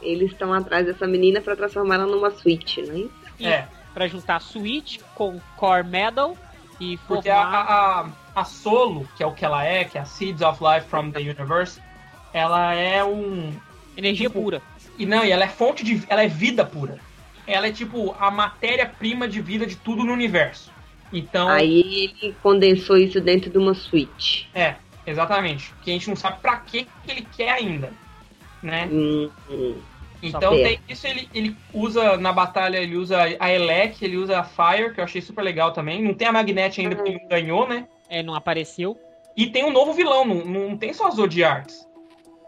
[0.00, 3.12] Eles estão atrás dessa menina pra transformar ela numa Switch, não é isso?
[3.38, 6.36] E É, Pra juntar Switch com Core Medal
[6.80, 7.58] e porque a, formar.
[7.58, 10.58] a, a, a Solo, que é o que ela é, que é a Seeds of
[10.64, 11.80] Life from the Universe,
[12.32, 13.52] ela é um,
[13.96, 14.62] Energia tipo, pura.
[14.98, 16.02] E não, e ela é fonte de.
[16.08, 16.98] Ela é vida pura.
[17.52, 20.72] Ela é tipo a matéria-prima de vida de tudo no universo.
[21.12, 24.46] Então, Aí ele condensou isso dentro de uma Switch.
[24.54, 24.76] é,
[25.06, 25.72] exatamente.
[25.82, 27.92] Que a gente não sabe pra que que ele quer ainda.
[28.62, 28.88] Né?
[28.90, 29.74] Hum, hum.
[30.22, 30.62] Então é.
[30.62, 34.94] tem isso, ele, ele usa na batalha, ele usa a Elec, ele usa a Fire,
[34.94, 36.00] que eu achei super legal também.
[36.00, 37.88] Não tem a Magnet ainda porque não ganhou, né?
[38.08, 38.98] É, não apareceu.
[39.36, 41.88] E tem um novo vilão, não, não tem só Zodiarts.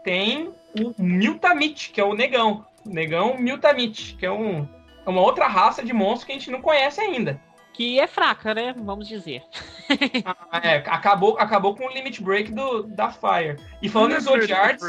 [0.03, 2.65] Tem o Miltamit, que é o negão.
[2.85, 4.67] O negão Miltamit, que é um,
[5.05, 7.39] uma outra raça de monstro que a gente não conhece ainda.
[7.73, 8.73] Que é fraca, né?
[8.77, 9.43] Vamos dizer.
[10.51, 13.59] Ah, é, acabou, acabou com o limit break do, da Fire.
[13.81, 14.83] E falando em Zodiarts,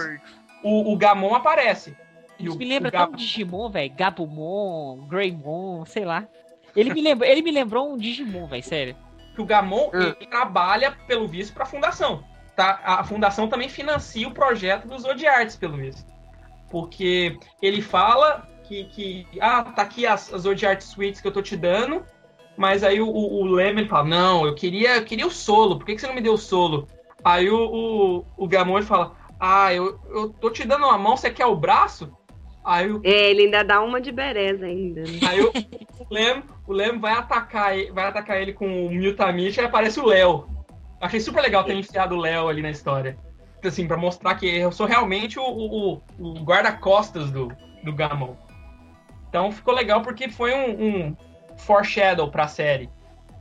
[0.63, 1.95] o, o Gamon aparece.
[2.39, 3.93] E Isso o, me lembra tão Digimon, velho.
[3.95, 6.27] Gabumon, Greymon, sei lá.
[6.75, 8.97] Ele me, lembra, ele me lembrou um Digimon, velho, sério.
[9.35, 10.15] que o Gamon Hum.
[10.19, 12.25] ele trabalha, pelo visto, para a fundação.
[12.55, 12.81] Tá?
[12.85, 16.07] A fundação também financia o projeto dos Zodiarts, pelo visto.
[16.71, 21.43] Porque ele fala que, que ah, tá aqui as, as Zodiart Suites que eu tô
[21.43, 22.05] te dando,
[22.57, 25.77] mas aí o, o, o Leme ele fala, não, eu queria, eu queria o solo,
[25.79, 26.89] por que, que você não me deu o solo?
[27.25, 31.17] Aí o, o, o Gamon ele fala, ah, eu, eu tô te dando uma mão,
[31.17, 32.11] você quer o braço?
[32.65, 35.03] Aí o, É, ele ainda dá uma de bereza ainda.
[35.03, 35.21] Né?
[35.25, 39.57] Aí o, o Lem, o Lem vai atacar, ele- vai atacar ele com o Mutamish
[39.57, 40.49] e aparece o Léo.
[41.01, 43.17] Achei super legal ter enfiado o Léo ali na história.
[43.63, 47.51] Assim, pra mostrar que eu sou realmente o, o, o guarda-costas do,
[47.83, 48.37] do Gamon.
[49.30, 51.16] Então ficou legal porque foi um, um
[51.58, 52.90] foreshadow pra série.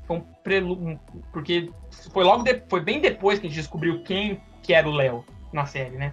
[0.07, 0.75] Foi um prelu...
[0.75, 0.99] um-
[1.33, 1.71] Porque
[2.13, 5.25] foi logo de- foi bem depois que a gente descobriu quem que era o Léo
[5.53, 6.13] na série, né?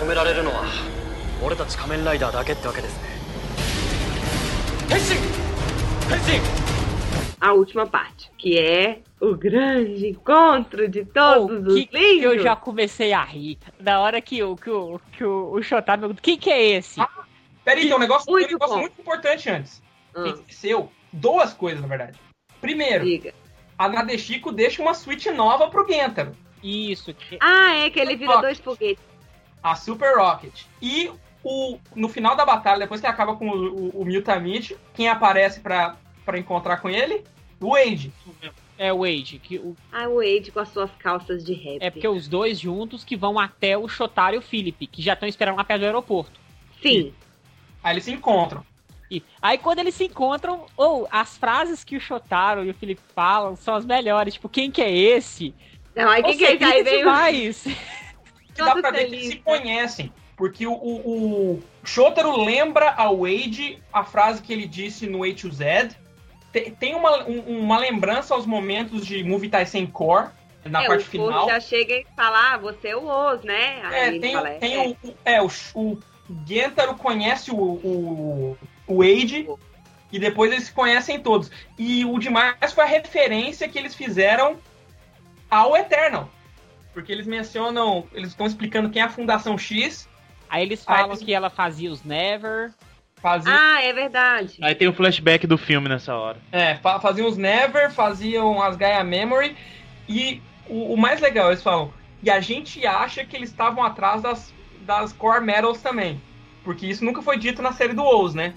[0.00, 0.62] 止められるのは
[1.44, 3.08] 俺たち仮面ライダーだけってわけですね
[4.88, 5.16] 変身
[6.08, 6.40] 変身
[7.40, 12.30] A última parte, que é o grande encontro de todos Pô, os que, que eu
[12.32, 12.42] livros.
[12.42, 13.58] já comecei a rir.
[13.78, 16.70] Na hora que, o- que, o, que o, o Shotaro me pergunta, quem que é
[16.78, 17.00] esse?
[17.63, 18.81] Peraí, tem um negócio, tem um Muito negócio bom.
[18.81, 19.81] muito importante antes.
[20.15, 22.19] Ah, Esqueceu duas coisas, na verdade.
[22.61, 23.33] Primeiro, diga.
[23.77, 27.13] a Nadeshiko deixa uma Switch nova pro Gentaro, Isso.
[27.13, 28.43] que- Ah, é que ele vira Rocket.
[28.45, 29.03] dois foguetes.
[29.61, 30.63] a Super Rocket.
[30.81, 31.09] E
[31.43, 35.59] o, no final da batalha, depois que acaba com o, o, o Mutamichi, quem aparece
[35.61, 35.95] pra,
[36.25, 37.23] pra encontrar com ele?
[37.61, 38.11] O Wade.
[38.77, 39.39] É o Wade.
[39.39, 41.77] Que, o- Ah, o Wade com as suas calças de rap.
[41.81, 45.13] é porque os dois juntos que vão até o Shotaro e o Felipe, que já
[45.13, 46.37] estão esperando lá perto do aeroporto.
[46.81, 47.13] Sim.
[47.83, 48.63] Aí eles se encontram.
[49.11, 53.01] E aí quando eles se encontram, ou as frases que o Shotaro e o Felipe
[53.13, 54.33] falam são as melhores.
[54.35, 55.53] Tipo, quem que é esse?
[55.95, 56.83] Não, aí quem que é esse?
[56.83, 57.63] Veio demais.
[58.55, 59.41] Que dá pra ver que eles se né?
[59.43, 60.13] conhecem.
[60.35, 65.31] Porque o, o, o Shotaro lembra ao Wade a frase que ele disse no A
[65.33, 65.89] to Z.
[66.51, 70.29] te- tem uma, um- uma lembrança aos momentos de Movie Tyson Core,
[70.65, 71.47] na é, parte o final.
[71.47, 73.79] Já chega e fala, ah, você é o Oz, né?
[73.83, 75.99] Aí É, ele tem, fala, tem é, o, o- É, o, o
[76.45, 78.57] Gentaro conhece o, o,
[78.87, 79.47] o Wade
[80.11, 81.51] e depois eles se conhecem todos.
[81.77, 84.57] E o demais foi a referência que eles fizeram
[85.49, 86.29] ao Eternal.
[86.93, 90.07] Porque eles mencionam, eles estão explicando quem é a Fundação X,
[90.49, 92.71] Aí eles Aí falam eles- que ela fazia os Never.
[93.15, 94.59] fazia, Ah, é verdade.
[94.61, 96.37] Aí tem o flashback do filme nessa hora.
[96.51, 99.55] é, fa- faziam os Never, faziam as Gaia Memory.
[100.07, 104.21] E o, o mais legal, eles falam, e a gente acha que eles estavam atrás
[104.21, 104.52] das,
[104.83, 106.21] das Core Medals também.
[106.63, 108.53] Porque isso nunca foi dito na série do Oz, né?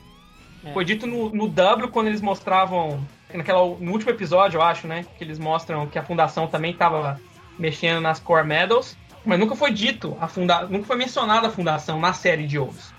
[0.64, 0.72] É.
[0.72, 3.04] Foi dito no, no W quando eles mostravam.
[3.32, 5.04] Naquela, no último episódio, eu acho, né?
[5.18, 7.20] Que eles mostram que a fundação também estava
[7.58, 8.96] mexendo nas Core Medals.
[9.24, 12.94] Mas nunca foi dito, a funda nunca foi mencionada a fundação na série de Oz.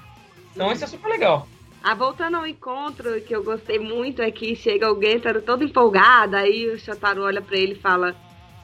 [0.54, 1.48] Então isso é super legal.
[1.82, 6.36] Ah, voltando ao encontro, que eu gostei muito é que chega o Gentaro todo empolgado,
[6.36, 8.14] aí o Shotaro olha pra ele e fala,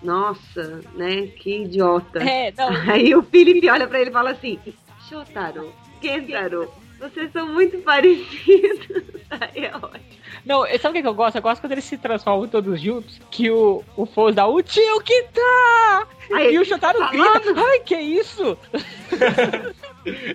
[0.04, 2.20] nossa, né, que idiota.
[2.20, 2.70] É, não.
[2.92, 4.60] Aí o Felipe olha pra ele e fala assim,
[5.10, 8.88] Shotaro, Gentaro, vocês são muito parecidos.
[9.30, 10.24] Aí é ótimo.
[10.46, 11.38] Não, sabe o que que eu gosto?
[11.38, 15.02] Eu gosto quando eles se transformam todos juntos, que o, o Foz dá o tio
[15.02, 16.08] que tá!
[16.34, 18.58] Aí, E o Shotaro grita, ai, que isso?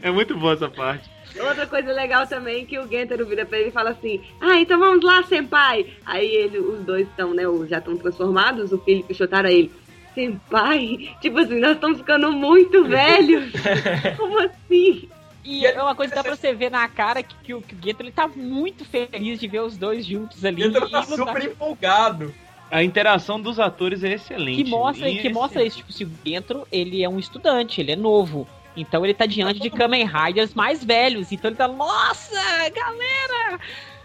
[0.02, 1.10] É muito boa essa parte.
[1.40, 4.78] Outra coisa legal também que o Gentaro vira pra ele e fala assim: Ah, então
[4.78, 5.86] vamos lá, senpai.
[6.04, 7.46] Aí ele, os dois estão, né?
[7.46, 9.72] os- Já estão transformados, o Felipe e o Shotaro, aí ele.
[10.14, 11.10] Senpai?
[11.20, 13.52] Tipo assim, nós estamos ficando muito velhos.
[14.16, 15.08] Como assim?
[15.44, 17.74] E é uma coisa que dá pra você ver na cara que, que o, que
[17.74, 20.62] o Geto ele tá muito feliz de ver os dois juntos ali.
[20.62, 22.34] Ele tá e super empolgado.
[22.70, 24.62] A interação dos atores é excelente.
[24.64, 27.92] que mostra, que mostra esse- isso, tipo, se o Gentro, ele é um estudante, ele
[27.92, 28.46] é novo.
[28.80, 31.32] Então ele tá diante de Kamen Riders mais velhos.
[31.32, 32.34] Então ele tá, nossa,
[32.70, 33.58] galera!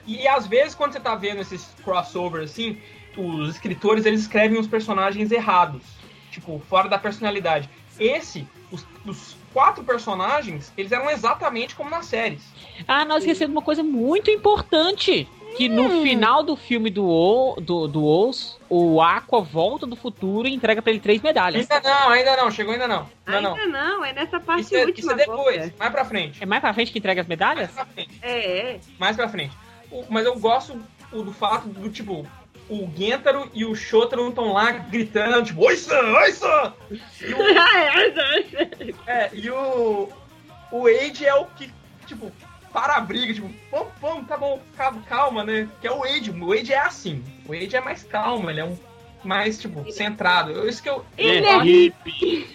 [0.05, 2.77] E às vezes, quando você tá vendo esses crossovers assim,
[3.15, 5.83] os escritores eles escrevem os personagens errados.
[6.31, 7.69] Tipo, fora da personalidade.
[7.99, 12.41] Esse, os, os quatro personagens, eles eram exatamente como nas séries.
[12.87, 15.27] Ah, nós esquecemos uma coisa muito importante.
[15.57, 20.47] Que no final do filme do, o, do, do Oz, o Aqua volta do futuro
[20.47, 21.69] e entrega pra ele três medalhas.
[21.69, 23.07] Ainda não, ainda não, chegou ainda não.
[23.25, 23.55] Ainda não.
[23.55, 24.99] Ainda não, é nessa parte Isso é, última.
[24.99, 25.73] isso é depois, agora.
[25.79, 26.43] mais pra frente.
[26.43, 27.71] É mais pra frente que entrega as Mais medalhas?
[27.71, 28.19] pra frente.
[28.21, 28.79] É, é.
[28.97, 29.55] Mais pra frente.
[29.91, 30.79] O- mas eu gosto
[31.11, 32.25] o- do fato do tipo.
[32.69, 36.13] O Gentaro e o Shotaro estão lá gritando, tipo, Oi, Sam!
[36.17, 36.73] Oi, Sam!
[37.21, 40.09] E o, É, e o.
[40.71, 41.71] O Wade é o que,
[42.07, 42.31] tipo,
[42.73, 44.59] para a briga, tipo, vamos, vamos, tá bom,
[45.07, 45.69] calma, né?
[45.79, 46.31] Que é o Wade.
[46.31, 47.23] O Wade é assim.
[47.45, 48.77] O Wade é mais calmo, ele é um
[49.23, 50.51] mais, tipo, centrado.
[50.51, 51.05] Eu- Isso que eu.
[51.17, 52.47] Ele É é hippie.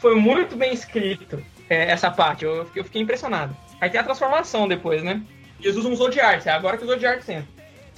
[0.00, 2.44] Foi muito bem escrito é, essa parte.
[2.44, 3.54] Eu, eu fiquei impressionado.
[3.80, 5.22] Aí tem a transformação depois, né?
[5.60, 7.46] E eles usam os Zodiarts, é agora que os Zodiarts entram.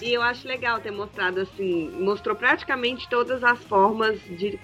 [0.02, 4.58] E eu acho legal ter mostrado assim, mostrou praticamente todas as formas de,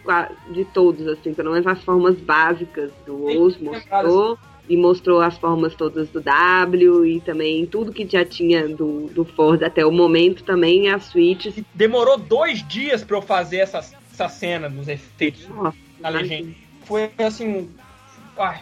[0.50, 4.38] de todos, assim, pelo menos as formas básicas do sim, mostrou.
[4.70, 9.24] E mostrou as formas todas do W e também tudo que já tinha do, do
[9.24, 11.58] Ford até o momento também, as suítes.
[11.58, 16.54] E demorou dois dias pra eu fazer essa, essa cena dos efeitos Nossa, da legenda.
[16.84, 17.68] Foi assim.
[18.38, 18.60] Ai,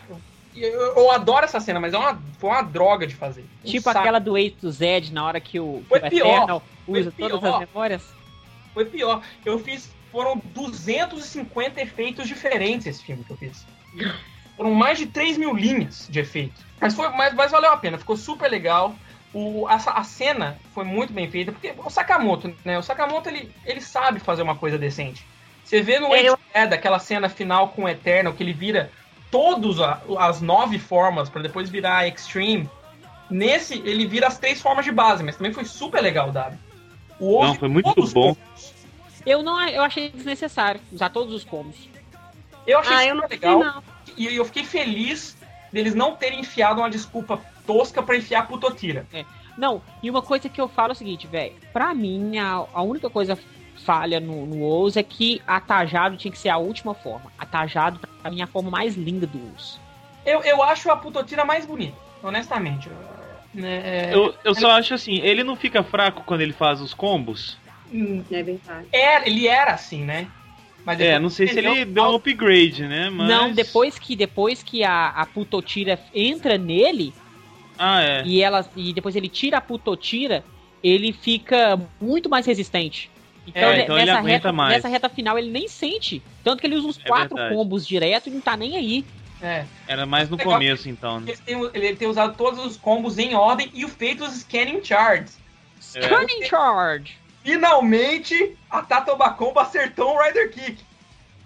[0.57, 3.45] eu, eu- adoro essa cena, mas é uma, foi uma droga de fazer.
[3.63, 3.99] Um Tipo saco.
[3.99, 6.37] aquela do A to Z, na hora que o, que Foi o pior.
[6.37, 7.53] Eternal Foi usa todas pior.
[7.63, 8.03] as memórias.
[8.73, 9.23] Foi pior.
[9.45, 9.91] Eu fiz.
[10.11, 13.67] Foram 250 efeitos diferentes esse filme que eu fiz.
[14.59, 16.61] Foram mais de 3 mil linhas de efeito.
[16.81, 18.93] Mas, foi, mas, mas valeu a pena, ficou super legal.
[19.33, 22.77] O, a, a cena foi muito bem feita, porque o Sakamoto, né?
[22.77, 25.25] O Sakamoto ele, ele sabe fazer uma coisa decente.
[25.63, 28.91] Você vê no É, eu- é, daquela cena final com o Eternal, que ele vira
[29.31, 29.77] todas
[30.19, 32.69] as nove formas para depois virar a Extreme.
[33.31, 36.59] Nesse, ele vira as três formas de base, mas também foi super legal dado.
[37.21, 38.35] O Não, foi muito bom.
[38.35, 38.39] combos.
[39.25, 41.77] Eu não eu achei desnecessário usar todos os combos.
[42.67, 43.59] Eu achei Ah, super eu não sei legal.
[43.61, 43.88] não.
[44.17, 45.37] E eu fiquei feliz
[45.73, 49.07] deles não terem enfiado uma desculpa tosca pra enfiar Putotira.
[49.57, 51.55] Não, e uma coisa que eu falo é o seguinte, velho.
[51.73, 53.37] Pra mim, a, a única coisa
[53.85, 57.33] falha no, no é que a Tajado tinha que ser a última forma.
[57.37, 59.81] A Tajado, pra mim, é a forma mais linda do Oz.
[60.25, 62.91] Eu, eu acho a Putotira mais bonita, honestamente.
[63.55, 66.95] Né, é- Eu, eu só acho assim, ele não fica fraco quando ele faz os
[66.95, 67.59] combos?
[67.91, 68.89] hum, É verdade.
[68.93, 70.29] era, ele era assim, né?
[70.85, 73.11] Mas É, não sei se ele deu um upgrade, né?
[73.11, 73.29] Mas...
[73.29, 77.13] Não, depois que depois que a, a Putotira entra nele
[77.79, 78.23] Ah, é.
[78.25, 80.43] e ela e depois ele tira a Putotira,
[80.83, 83.11] ele fica muito mais resistente.
[83.47, 84.75] Então, É, então ele nessa, aguenta reta, mais.
[84.75, 86.23] nessa reta final ele nem sente.
[86.45, 87.55] Tanto que ele usa uns É quatro verdade.
[87.55, 89.05] combos direto e não tá nem aí.
[89.41, 89.65] É.
[89.87, 91.21] Era mais no começo, então.
[91.21, 91.27] né?
[91.29, 94.83] Eles têm- ele tem usado todos os combos em ordem e o feito os scanning
[94.85, 95.39] charts.
[95.81, 97.17] Stunning Charge!
[97.43, 100.85] Finalmente, a Tatobacomba acertou um Rider Kick.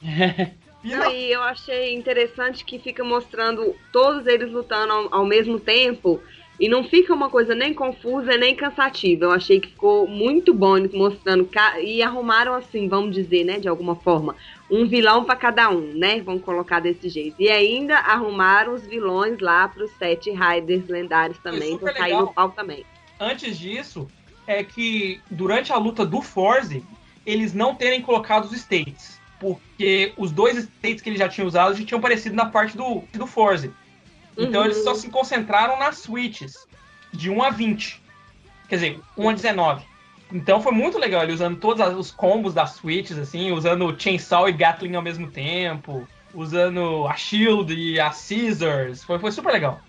[0.84, 6.20] Não, e eu achei interessante que fica mostrando todos eles lutando ao, ao mesmo tempo
[6.58, 9.24] e não fica uma coisa nem confusa nem cansativa.
[9.24, 11.48] Eu achei que ficou muito bom eles mostrando
[11.80, 14.36] e arrumaram assim, vamos dizer, né, de alguma forma,
[14.70, 16.20] um vilão pra cada um, né?
[16.20, 17.36] Vamos colocar desse jeito.
[17.40, 22.22] E ainda arrumaram os vilões lá pros sete Riders lendários também, pra sair legal.
[22.22, 22.84] no pau também.
[23.18, 24.08] Antes disso,
[24.52, 26.84] é que durante a luta do Forze,
[27.26, 29.20] eles não terem colocado os states.
[29.38, 33.02] Porque os dois states que eles já tinham usado já tinham aparecido na parte do,
[33.12, 33.72] do Forze.
[34.38, 34.66] Então Uhum.
[34.66, 36.66] eles só se concentraram nas switches,
[37.12, 38.00] de 1 a 20.
[38.68, 39.84] Quer dizer, 1 a 19.
[40.32, 44.52] Então foi muito legal ele usando todos os combos das switches, assim, usando Chainsaw e
[44.52, 49.04] Gatling ao mesmo tempo, usando a Shield e a Scissors.
[49.04, 49.80] Foi, foi super legal.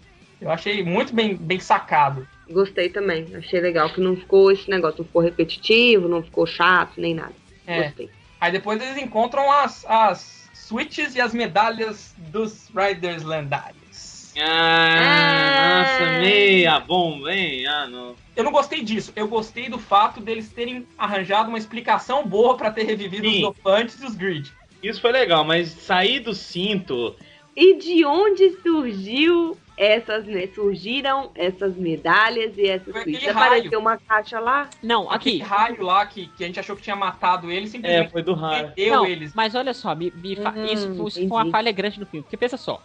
[0.41, 2.27] Eu achei muito bem, bem sacado.
[2.53, 7.01] Gostei também, achei legal que não ficou esse negócio, não ficou repetitivo, não ficou chato,
[7.01, 7.33] nem nada.
[7.65, 7.83] É.
[7.83, 8.09] Gostei.
[8.39, 14.33] Aí depois eles encontram as, as switches e as medalhas dos Riders lendários.
[14.39, 17.65] Ah, nossa, meia bomba, hein?
[17.67, 18.15] Ah, não.
[18.35, 19.13] Eu não gostei disso.
[19.15, 23.35] Eu gostei do fato deles terem arranjado uma explicação boa pra ter revivido Sim.
[23.35, 24.51] os dopantes e os grid.
[24.81, 27.15] Isso foi legal, mas sair do cinto.
[27.55, 30.47] E de onde surgiu essas, né?
[30.53, 33.31] Surgiram essas medalhas e essas aquele raio.
[33.53, 34.69] Apareceu uma caixa lá?
[34.81, 35.49] Não, Aquele aqui.
[35.49, 38.33] raio lá que, que a gente achou que tinha matado ele, É, simplesmente foi do
[38.33, 38.67] raio.
[38.75, 39.33] perdeu Não, eles.
[39.33, 41.27] mas olha só, me- me fa- Hum, isso, foi, isso foi entendi.
[41.33, 42.23] uma falha grande no filme.
[42.23, 42.81] Porque pensa só,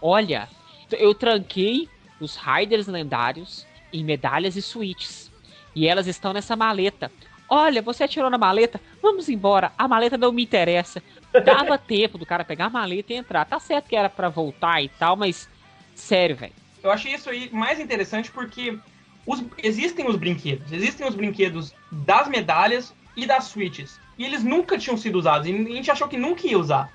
[0.00, 0.48] olha,
[0.90, 1.88] eu tranquei
[2.20, 5.30] os Riders lendários em medalhas e suítes.
[5.74, 7.10] E elas estão nessa maleta.
[7.48, 9.72] Olha, você atirou na maleta, vamos embora.
[9.76, 11.02] A maleta não me interessa.
[11.44, 13.44] Dava tempo do cara pegar a maleta e entrar.
[13.44, 15.48] Tá certo que era pra voltar e tal, mas
[15.94, 16.52] sério, velho.
[16.82, 18.78] Eu achei isso aí mais interessante porque
[19.26, 20.72] os- existem os brinquedos.
[20.72, 24.00] Existem os brinquedos das medalhas e das switches.
[24.18, 25.46] E eles nunca tinham sido usados.
[25.46, 26.90] E a gente achou que nunca ia usar.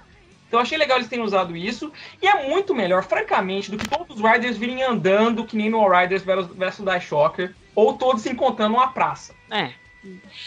[0.47, 1.91] Então eu achei legal eles terem usado isso.
[2.21, 5.79] E é muito melhor, francamente, do que todos os Riders virem andando, que nem no
[5.79, 7.53] All Riders versus Die Shocker.
[7.75, 9.33] Ou todos se encontrando numa praça.
[9.51, 9.71] É,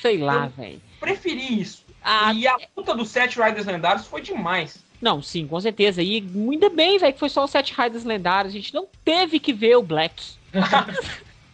[0.03, 0.81] sei lá, velho.
[0.99, 1.85] Preferi isso.
[2.03, 4.85] Ah, E a luta dos sete Riders lendários foi demais.
[5.01, 6.03] Não, sim, com certeza.
[6.03, 8.53] E ainda bem, velho, que foi só os sete Riders lendários.
[8.55, 10.23] A gente não teve que ver o Black.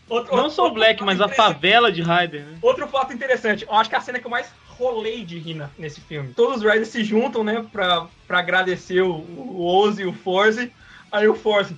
[0.09, 2.59] Outro- Não só o outro Black, mas a favela de Ryder, né?
[2.63, 4.47] Outro fato interessante, eu acho que a cena que eu mais
[4.79, 6.33] rolei de rir na- nesse filme.
[6.33, 10.71] Todos os Riders se juntam, né, pra, pra agradecer o, o Oz e o Force.
[11.11, 11.75] Aí o Force,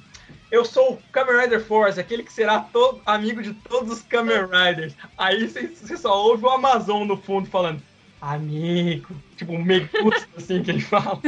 [0.50, 4.42] eu sou o Kamen Rider Force, aquele que será todo, amigo de todos os Kamen
[4.44, 4.92] Riders.
[5.16, 7.80] Aí você você só ouve o Amazon no fundo falando,
[8.20, 9.14] amigo.
[9.38, 11.20] Tipo, um megusto, assim, que ele fala.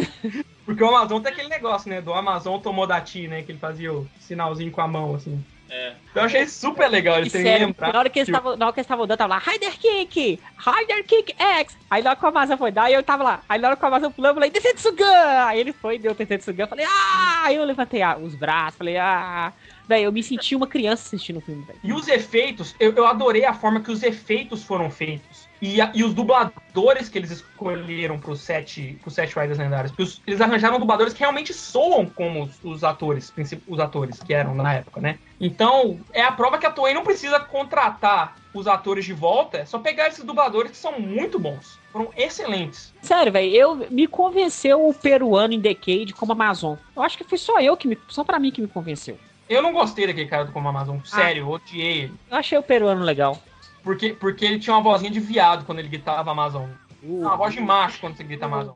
[0.67, 4.07] Porque o Amazon tem aquele negócio, né, do Amazon Tomodachi, né, que ele fazia o
[4.19, 5.43] sinalzinho com a mão, assim.
[5.71, 5.93] É.
[6.11, 7.93] Então eu achei super legal E terem sério, lembrado.
[7.93, 10.41] na hora que eles estavam na hora que eles estavam dando, tava lá, Rider Kick!
[10.59, 11.79] Rider Kick X!
[11.89, 13.43] Aí na hora que o Amazon foi dar, eu tava lá.
[13.49, 15.05] Aí na hora que o Amazon pulou, eu falei, Densetsu Gun!
[15.47, 16.27] Aí ele foi, deu Gun,
[16.59, 17.43] eu falei, ah!
[17.45, 19.53] Aí eu levantei ah, os braços, falei, ah!
[19.87, 21.79] Daí eu me senti uma criança assistindo o filme, velho.
[21.85, 25.50] E os efeitos, eu, eu adorei a forma que os efeitos foram feitos.
[25.63, 29.93] E, a- e os dubladores que eles escolheram para os sete, pros sete Riders lendários.
[29.99, 33.33] os- eles arranjaram dubladores que realmente soam como os, os atores,
[33.69, 35.19] os atores que eram na época, né?
[35.39, 39.65] Então, é a prova que a Toei não precisa contratar os atores de volta, é
[39.65, 41.79] só pegar esses dubladores que são muito bons.
[41.93, 42.93] Foram excelentes.
[43.03, 46.77] Sério, velho, eu me convenceu o peruano em Decade como Amazon.
[46.97, 47.99] Eu acho que foi só eu que me.
[48.09, 49.19] Só pra mim que me convenceu.
[49.49, 50.99] Eu não gostei daquele cara do Como Amazon.
[51.05, 52.15] Sério, eu odiei ele.
[52.31, 53.37] Eu achei o peruano legal.
[53.83, 56.69] Porque, porque ele tinha uma vozinha de viado quando ele gritava Amazon.
[57.03, 57.23] Uh.
[57.23, 58.75] Uma voz de macho quando você grita Amazon.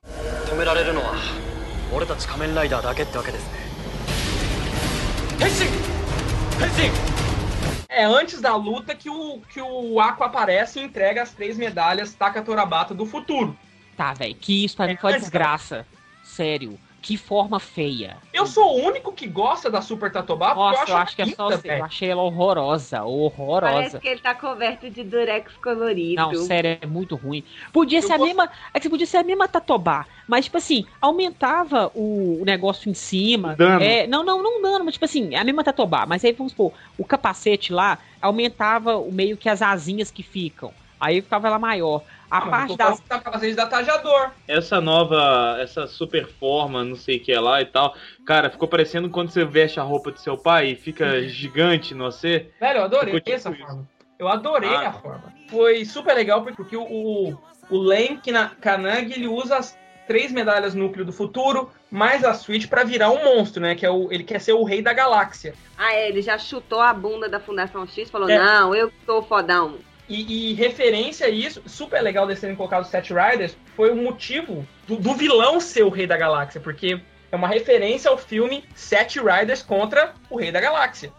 [7.88, 12.12] É antes da luta que o, que o Aqua aparece e entrega as três medalhas
[12.14, 13.56] Takatorabata do futuro.
[13.96, 15.86] Tá, velho, que isso pra mim é foi é, desgraça.
[16.24, 18.16] Sério que forma feia.
[18.32, 21.26] Eu sou o único que gosta da Super Tatobá porque Nossa, eu acho que é
[21.26, 21.70] só você.
[21.72, 23.98] Eu achei ela horrorosa, Parece horrorosa.
[24.00, 26.22] que ele tá coberto de durex colorido.
[26.22, 27.44] Não, sério, é muito ruim.
[27.74, 28.50] Podia Eu ser a gosto- mesma.
[28.72, 30.06] É que podia ser a mesma Tatobá.
[30.26, 33.54] Mas, tipo assim, aumentava o, o negócio em cima.
[33.54, 33.84] Dano.
[33.84, 36.06] É, não, não, não dano, mas tipo assim, é a mesma Tatobá.
[36.06, 40.72] Mas aí, vamos supor, o capacete lá aumentava o meio que as asinhas que ficam.
[41.04, 42.02] Aí ficava ela maior.
[42.30, 44.30] A Ah, parte tô que tá com capacete da Tajador.
[44.48, 47.94] Essa nova, essa super forma, não sei o que é lá e tal.
[48.26, 52.04] Cara, ficou parecendo quando você veste a roupa do seu pai e fica gigante no
[52.04, 52.50] você.
[52.58, 53.58] Velho, eu adorei tipo essa isso.
[53.60, 53.86] forma.
[54.18, 55.32] Eu adorei Ah, a forma.
[55.48, 57.38] Foi super legal porque o, o,
[57.68, 62.66] o Len Kina- Kanagi ele usa as três medalhas núcleo do futuro, mais a Switch
[62.68, 63.74] pra virar um monstro, né?
[63.74, 65.54] Que é o, ele quer ser o rei da galáxia.
[65.76, 68.38] Ah, é, ele já chutou a bunda da Fundação X e falou: É.
[68.38, 69.76] Não, eu sou fodão.
[70.08, 73.96] E, e referência a isso, super legal de terem colocado os Sete Riders, foi o
[73.96, 77.00] motivo do, do vilão ser o Rei da Galáxia, porque
[77.32, 81.10] é uma referência ao filme Sete Riders contra o Rei da Galáxia.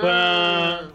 [0.00, 0.90] Pã.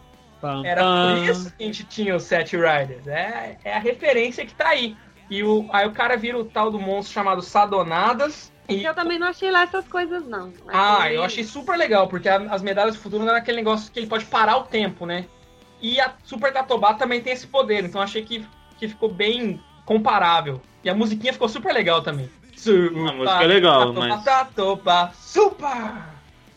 [0.65, 3.05] Era por isso que a gente tinha os Sete Riders.
[3.07, 4.97] É, é a referência que tá aí.
[5.30, 8.51] E o, aí o cara vira o tal do monstro chamado Sadonadas.
[8.67, 10.51] E, Eu também não achei lá essas coisas, não.
[10.69, 13.57] ah, Achei- eu achei super legal, porque a- as medalhas do futuro não era aquele
[13.57, 15.26] negócio que ele pode parar o tempo, né?
[15.82, 18.45] E a Super Tatobá também tem esse poder, então achei que,
[18.77, 20.61] que ficou bem comparável.
[20.84, 22.29] E a musiquinha ficou super legal também.
[22.67, 26.11] A música é legal, Tatobá, mas- Tatobá, super!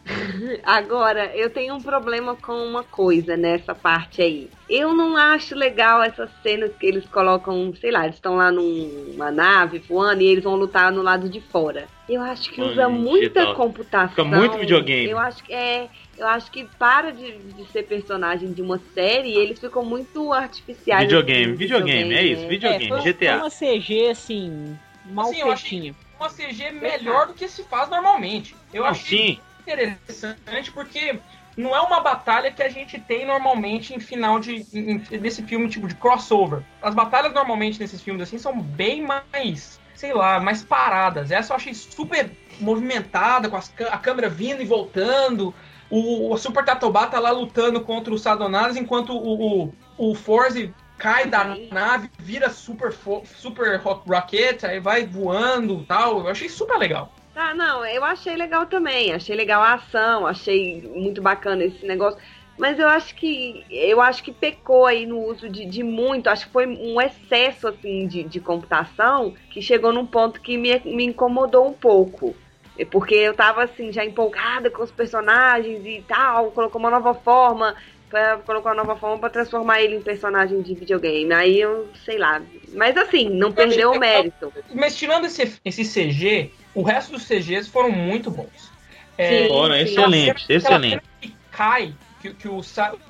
[0.64, 4.50] Agora, eu tenho um problema com uma coisa nessa parte aí.
[4.68, 9.30] Eu não acho legal essas cenas que eles colocam, sei lá, eles estão lá numa
[9.30, 11.86] nave voando e eles vão lutar no lado de fora.
[12.08, 13.54] Eu acho que usa muita digital.
[13.54, 14.08] computação.
[14.10, 15.08] Fica muito videogame.
[15.10, 15.88] Eu acho que é.
[16.16, 21.12] Eu acho que para de, de ser personagem de uma série, eles ficam muito artificiais.
[21.12, 22.48] Videogame, assim, videogame, é isso, né?
[22.48, 23.20] videogame, É, foi, GTA.
[23.26, 25.96] foi uma CG, assim, mal Assim, feitinha.
[26.18, 28.60] Uma CG melhor do que se faz normalmente.
[28.72, 31.22] Eu Não, achei sim, interessante porque
[31.56, 35.68] não é uma batalha que a gente tem normalmente em final de em- desse filme
[35.68, 36.64] tipo de crossover.
[36.80, 41.30] As batalhas normalmente nesses filmes assim são bem mais, sei lá, mais paradas.
[41.30, 45.54] Essa eu achei super movimentada com as a câmera vindo e voltando.
[45.90, 50.74] O, o Super Tatobá tá lá lutando contra os Sadonadas enquanto o, o, o Forze
[50.98, 52.92] cai da nave, vira super
[53.26, 56.20] super ro- rocket, aí vai voando, e tal.
[56.20, 57.12] Eu achei super legal.
[57.34, 59.12] Tá, não, eu achei legal também.
[59.12, 62.18] Achei legal a ação, achei muito bacana esse negócio.
[62.56, 66.46] Mas eu acho que eu acho que pecou aí no uso de, de muito, acho
[66.46, 71.04] que foi um excesso assim de, de computação que chegou num ponto que me, me
[71.04, 72.36] incomodou um pouco.
[72.78, 77.14] É Porque eu tava assim, já empolgada com os personagens e tal, colocou uma nova
[77.14, 77.74] forma,
[78.10, 81.32] pra, colocou uma nova forma pra transformar ele em personagem de videogame.
[81.32, 82.42] Aí eu, sei lá.
[82.72, 84.52] Mas assim, não perdeu o mérito.
[84.74, 88.72] Mas tirando esse, esse CG, o resto dos CGs foram muito bons.
[89.16, 91.02] É, Sim, Foram excelente, aquela cena excelente.
[91.20, 92.60] que cai, que, que o,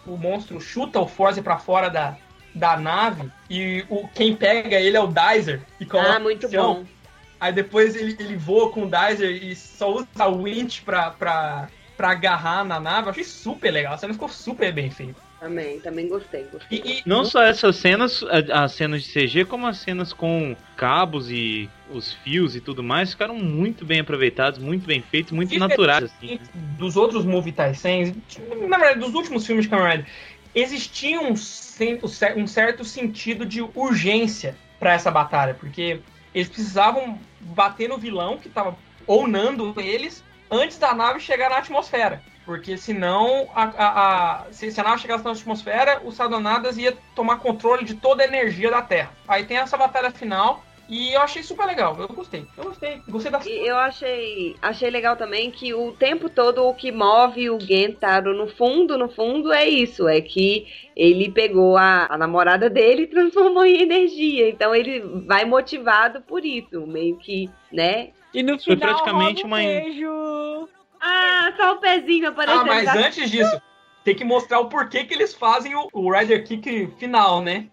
[0.06, 2.16] o monstro chuta o Forze pra fora da,
[2.54, 6.84] da nave e o, quem pega ele é o Dizer e coloca Ah, muito bom.
[7.44, 11.68] Aí depois ele, ele voa com o Dizer e só usa o winch pra, pra,
[11.94, 13.08] pra agarrar na nave.
[13.08, 13.92] Eu achei super legal.
[13.92, 15.20] A cena ficou super bem feita.
[15.38, 16.44] Também, também gostei.
[16.50, 16.80] gostei.
[16.82, 21.30] E, e- Não só essas cenas, as cenas de CG, como as cenas com cabos
[21.30, 25.68] e os fios e tudo mais, ficaram muito bem aproveitados, muito bem feitos, muito Diferente
[25.68, 26.40] naturais, assim.
[26.78, 28.14] dos outros Movie Taisens,
[28.66, 30.06] na verdade, dos últimos filmes de Kamen Rider,
[30.54, 31.34] existia um,
[32.36, 36.00] um certo sentido de urgência pra essa batalha, porque
[36.34, 38.76] eles precisavam bater no vilão que tava
[39.06, 42.22] ounando eles antes da nave chegar na atmosfera.
[42.44, 46.96] Porque senão, a, a- a- se, se a nave chegasse na atmosfera, os Sadonadas ia
[47.14, 49.10] tomar controle de toda a energia da Terra.
[49.26, 51.96] Aí tem essa batalha final, e eu achei super legal.
[51.98, 52.46] Eu gostei.
[52.56, 53.00] Eu gostei.
[53.08, 57.50] Gostei da E eu achei, achei legal também que o tempo todo o que move
[57.50, 60.06] o Gentaro no fundo, no fundo, é isso.
[60.08, 60.66] É que
[60.96, 64.48] ele pegou a, a namorada dele e transformou em energia.
[64.48, 66.86] Então ele vai motivado por isso.
[66.86, 68.10] Meio que, né?
[68.32, 70.68] E no Foi final, praticamente rola um uma- beijo.
[71.00, 72.60] Ah, só o pezinho aparecendo.
[72.62, 73.60] Ah, mas antes disso,
[74.02, 77.66] tem que mostrar o porquê que eles fazem o, o Rider Kick final, né?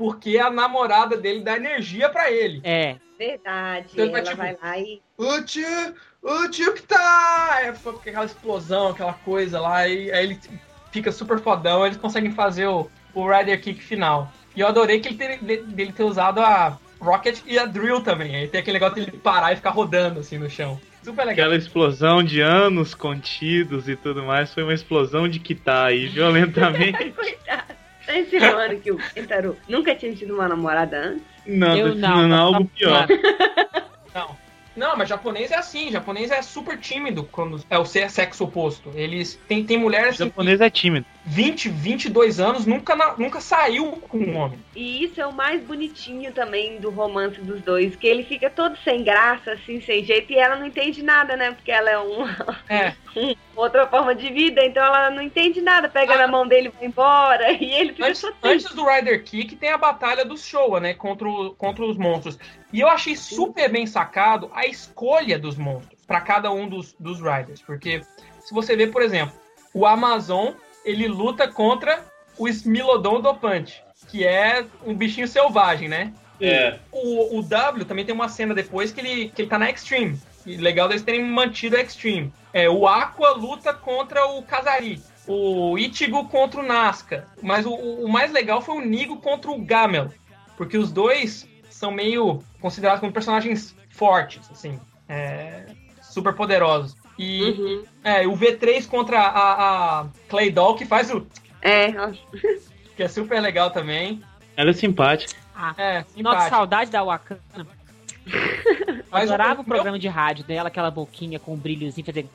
[0.00, 2.62] Porque a namorada dele dá energia pra ele.
[2.64, 2.96] É.
[3.18, 3.88] Verdade.
[3.92, 5.02] Então ele ela vai, tipo, vai lá e.
[5.18, 7.74] O tio, o tio que tá!
[7.82, 10.38] Foi aquela explosão, aquela coisa lá, e aí ele
[10.90, 14.32] fica super fodão, eles conseguem fazer o, o Rider Kick final.
[14.56, 18.00] E eu adorei que ele ter, de- dele ter usado a Rocket e a Drill
[18.00, 18.34] também.
[18.34, 20.80] Aí tem aquele negócio dele parar e ficar rodando assim no chão.
[21.04, 21.32] Super legal.
[21.46, 27.14] Aquela explosão de anos contidos e tudo mais foi uma explosão de quitar aí, violentamente.
[28.10, 31.22] Tá insinuando que o Gentaro nunca tinha tido uma namorada antes?
[31.46, 33.06] Não, Eu não, tá- algo pior.
[34.14, 34.36] Não.
[34.76, 35.90] Não, mas japonês é assim.
[35.92, 38.90] Japonês é super tímido quando é o se- sexo oposto.
[38.94, 41.06] Eles tem, tem O mulheres que japonês é tímido.
[41.30, 44.58] 20, 22 anos nunca, nunca saiu com um homem.
[44.74, 48.76] E isso é o mais bonitinho também do romance dos dois, que ele fica todo
[48.82, 51.52] sem graça, assim, sem jeito, e ela não entende nada, né?
[51.52, 52.94] Porque ela é uma É.
[53.54, 56.86] outra forma de vida, então ela não entende nada, pega na mão dele e vai
[56.86, 60.94] embora, e ele fica Antes, antes do Rider Kick tem a batalha dos Showa, né?
[60.94, 62.36] Contra, o- contra os monstros.
[62.72, 67.20] E eu achei super bem sacado a escolha dos monstros pra cada um dos, dos
[67.20, 67.62] Riders.
[67.62, 68.00] Porque
[68.40, 69.32] se você vê, por exemplo,
[69.72, 70.54] o Amazon
[70.84, 72.04] ele luta contra
[72.38, 76.12] o Smilodon Dopante, que é um bichinho selvagem, né?
[76.40, 76.78] É.
[76.90, 80.18] O, o W também tem uma cena depois que ele, que ele tá na Extreme.
[80.46, 82.32] E legal deles terem mantido a Extreme.
[82.52, 85.02] É, o Aqua luta contra o Kazari.
[85.26, 87.28] o Ichigo contra o Nazca.
[87.42, 90.10] Mas o, o mais legal foi o Nigo contra o Gamel.
[90.56, 94.80] Porque os dois são meio considerados como personagens fortes, assim.
[95.08, 95.66] é,
[96.02, 96.94] super poderosos.
[97.22, 97.84] E Uhum.
[98.02, 101.26] é, o V3 contra a, a Clay Doll, que faz o.
[101.60, 101.92] É,
[102.96, 104.22] que é super legal também.
[104.56, 105.38] Ela é simpática.
[105.54, 106.48] Ah, É, nossa, simpático.
[106.50, 107.40] saudade da Wakanda.
[109.10, 112.26] Mas Adorava o, meu- programa de rádio dela, aquela boquinha com um brilhozinho, fazer.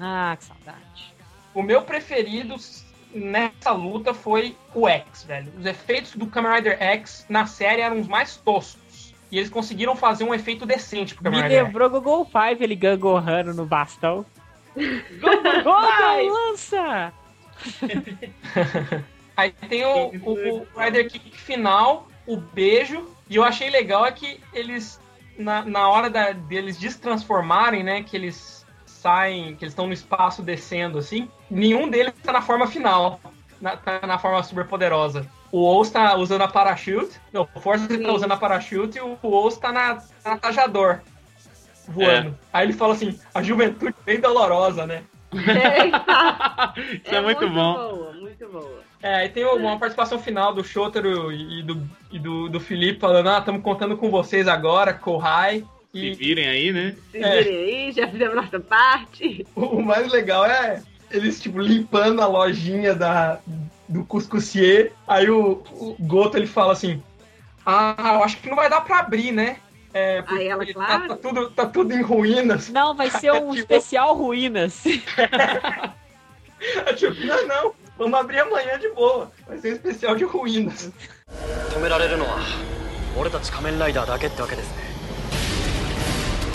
[0.00, 1.14] Ah, que saudade.
[1.54, 2.56] O meu preferido
[3.14, 5.52] nessa luta foi o X, velho.
[5.58, 8.81] Os efeitos do Kamen Rider X na série eram os mais toscos.
[9.32, 11.64] E eles conseguiram fazer um efeito decente pro Me Kamen X.
[11.64, 14.26] lembrou Google Five, ele gangorrando no bastão.
[14.76, 15.72] Google
[16.30, 17.14] lança!
[19.34, 23.08] Aí tem o, o, o Rider Kick final, o beijo.
[23.30, 25.00] E eu achei legal é que eles,
[25.38, 28.02] na, na hora da, deles destransformarem, né?
[28.02, 32.66] Que eles saem, que eles estão no espaço descendo assim, nenhum deles tá na forma
[32.66, 33.18] final.
[33.58, 35.26] Na, tá na forma super poderosa.
[35.52, 37.20] O Ous tá usando a parachute.
[37.32, 38.10] Não, o Forza tá Sim.
[38.10, 41.00] usando a parachute e o Ous tá na, tá na tajador.
[41.86, 42.36] Voando.
[42.52, 45.02] Aí ele fala assim, a juventude bem dolorosa, né?
[47.04, 47.74] Isso é, muito, bom.
[47.74, 48.80] boa, muito boa.
[49.02, 53.28] É, aí tem uma participação final do Shotaro e do, e do, do Felipe falando,
[53.30, 55.64] ah, estamos contando com vocês agora, Kohai.
[55.90, 56.94] Se E virem aí, né?
[57.10, 57.42] Se É.
[57.42, 59.46] virem aí, já fizemos nossa parte.
[59.56, 63.38] o, o mais legal é eles, tipo, limpando a lojinha da,
[63.91, 64.91] do Cuscussier.
[65.07, 67.01] Aí o, o Goto, ele fala assim,
[67.65, 69.57] ah, eu acho que não vai dar pra abrir, né?
[69.93, 71.07] É, porque Aí ela, tá- claro.
[71.07, 72.69] tá, tudo, tá tudo em ruínas.
[72.69, 74.83] Não, vai ser um Tipo- especial ruínas.
[76.85, 79.31] Eu, tipo, não, não, vamos abrir amanhã de boa.
[79.47, 80.91] Vai ser um especial de ruínas.
[81.73, 82.37] 止められるのは
[83.17, 84.77] 俺たち仮面ライダーだけってわけですね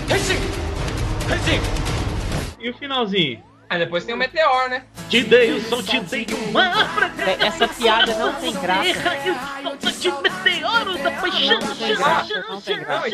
[0.08, 0.34] 変身
[1.28, 1.82] 変身
[2.64, 3.42] E o finalzinho?
[3.69, 4.83] Aí depois tem o Meteor, né?
[5.09, 8.93] Te dei o som, te dei o mar pra É, Essa piada não tem graça.
[9.61, 11.59] solta de meteoro da paixão.
[11.59, 13.09] Não tem graça, não tem graça.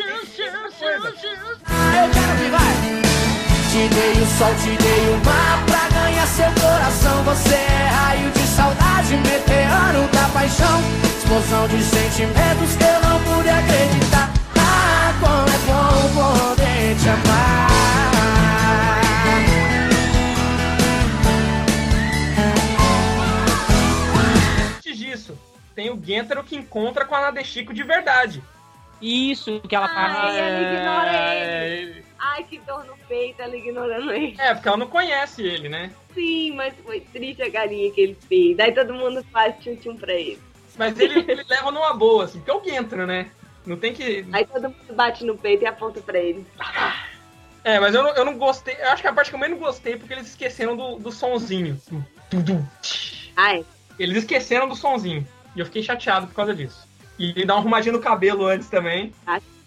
[3.71, 7.23] Te dei o sol, te dei o mar pra ganhar seu coração.
[7.23, 10.81] Você é raio de saudade, meteoro da paixão.
[11.17, 14.29] Explosão de sentimentos que eu não pude acreditar.
[14.57, 17.72] Ah, como é bom poder te amar.
[25.13, 25.37] Disso,
[25.75, 28.43] tem o Gentaro que encontra com a Nadeshiko de verdade.
[29.01, 30.29] Isso, que ela fala.
[30.29, 32.05] Ai, ela ignora É, ele.
[32.17, 34.35] Ai, que dor no peito, ela ignorando ele.
[34.39, 35.91] É, porque ela não conhece ele, né?
[36.13, 38.55] Sim, mas foi triste a galinha que ele fez.
[38.55, 40.39] Daí todo mundo faz tchum-tchum pra ele.
[40.77, 43.29] Mas ele, ele leva numa boa, assim, porque é o Gentaro, né?
[43.65, 44.25] Não tem que.
[44.31, 46.45] Aí todo mundo bate no peito e aponta pra ele.
[47.63, 48.75] É, mas eu não, eu não gostei.
[48.79, 51.11] Eu acho que a parte que eu menos gostei é porque eles esqueceram do, do
[51.11, 51.79] sonzinho.
[51.89, 52.69] Do, do, do.
[53.35, 53.65] Ai,
[53.97, 55.27] Eles esqueceram do sonzinho.
[55.55, 56.87] E eu fiquei chateado por causa disso.
[57.17, 59.13] E dá uma arrumadinha no cabelo antes também.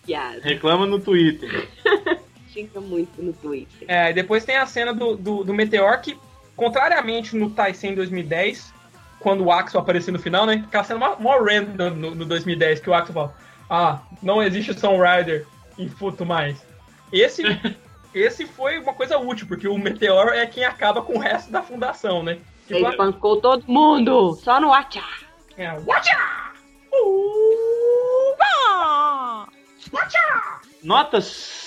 [0.05, 0.41] piada.
[0.43, 1.69] Reclama no Twitter.
[2.53, 3.87] Xinga muito no Twitter.
[3.87, 6.19] É, e depois tem a cena do, do, do Meteor que,
[6.55, 8.73] contrariamente no Tyson 2010,
[9.21, 10.65] quando o Axel apareceu no final, né?
[10.67, 13.35] Aquela cena mó, mó random no, no 2010, que o Axel fala:
[13.69, 15.47] Ah, não existe Sun Rider
[15.79, 16.65] em Futo mais.
[17.13, 17.43] Esse,
[18.15, 21.63] esse foi uma coisa útil, porque o Meteor é quem acaba com o resto da
[21.63, 22.39] fundação, né?
[22.69, 25.27] Ele Tipo, espancou todo mundo, só no WhatsApp.
[25.57, 26.19] é, Watcha!
[30.83, 31.65] Notas.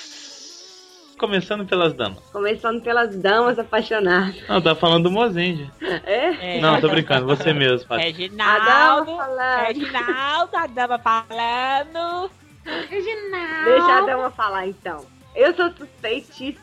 [1.20, 2.20] Começando pelas damas.
[2.32, 4.36] Começando pelas damas apaixonadas.
[4.48, 5.70] Não, tá falando do Mozendia.
[6.06, 6.58] É?
[6.58, 6.62] É.
[6.62, 8.06] Não, tô brincando, você mesmo, Fábio.
[8.06, 9.16] A dama Reginaldo.
[9.18, 9.66] falando.
[9.66, 12.32] Reginaldo, a dama falando.
[12.64, 15.06] Deixa a dama falar então.
[15.36, 16.62] Eu sou suspeitíssima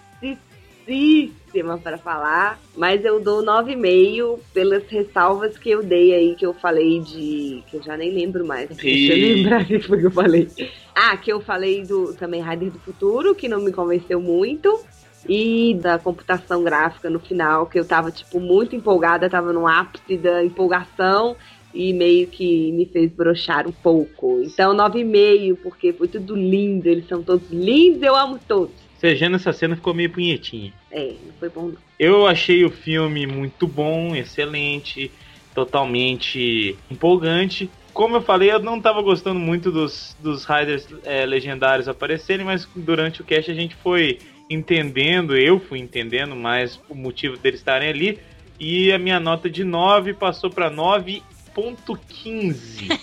[1.82, 7.00] para falar, mas eu dou 9,5 pelas ressalvas que eu dei aí, que eu falei
[7.00, 7.62] de.
[7.66, 8.68] que eu já nem lembro mais.
[8.68, 10.48] Deixa eu lembrar o que foi que eu falei.
[10.94, 14.80] Ah, que eu falei do também Rider do Futuro, que não me convenceu muito.
[15.28, 20.16] E da computação gráfica no final, que eu tava, tipo, muito empolgada, tava no ápice
[20.16, 21.36] da empolgação
[21.74, 24.40] e meio que me fez brochar um pouco.
[24.42, 28.85] Então, 9,5, porque foi tudo lindo, eles são todos lindos, eu amo todos.
[28.98, 30.72] Você nessa cena ficou meio punhetinha.
[30.90, 31.76] É, não foi bom não.
[31.98, 35.10] Eu achei o filme muito bom, excelente,
[35.54, 37.70] totalmente empolgante.
[37.92, 42.68] Como eu falei, eu não tava gostando muito dos, dos Riders é, legendários aparecerem, mas
[42.76, 44.18] durante o cast a gente foi
[44.50, 48.18] entendendo, eu fui entendendo mais o motivo deles estarem ali.
[48.58, 52.98] E a minha nota de 9 passou para 9.15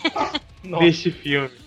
[0.64, 0.84] Nossa.
[0.84, 1.62] deste filme.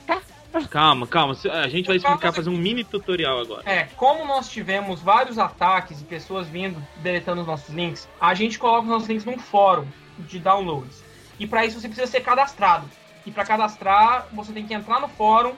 [0.70, 3.62] Calma, calma, a gente vai explicar, fazer um mini tutorial agora.
[3.66, 8.58] É, como nós tivemos vários ataques e pessoas vindo deletando os nossos links, a gente
[8.58, 9.86] coloca os nossos links num fórum
[10.18, 11.04] de downloads.
[11.38, 12.90] E para isso você precisa ser cadastrado.
[13.26, 15.54] E para cadastrar, você tem que entrar no fórum.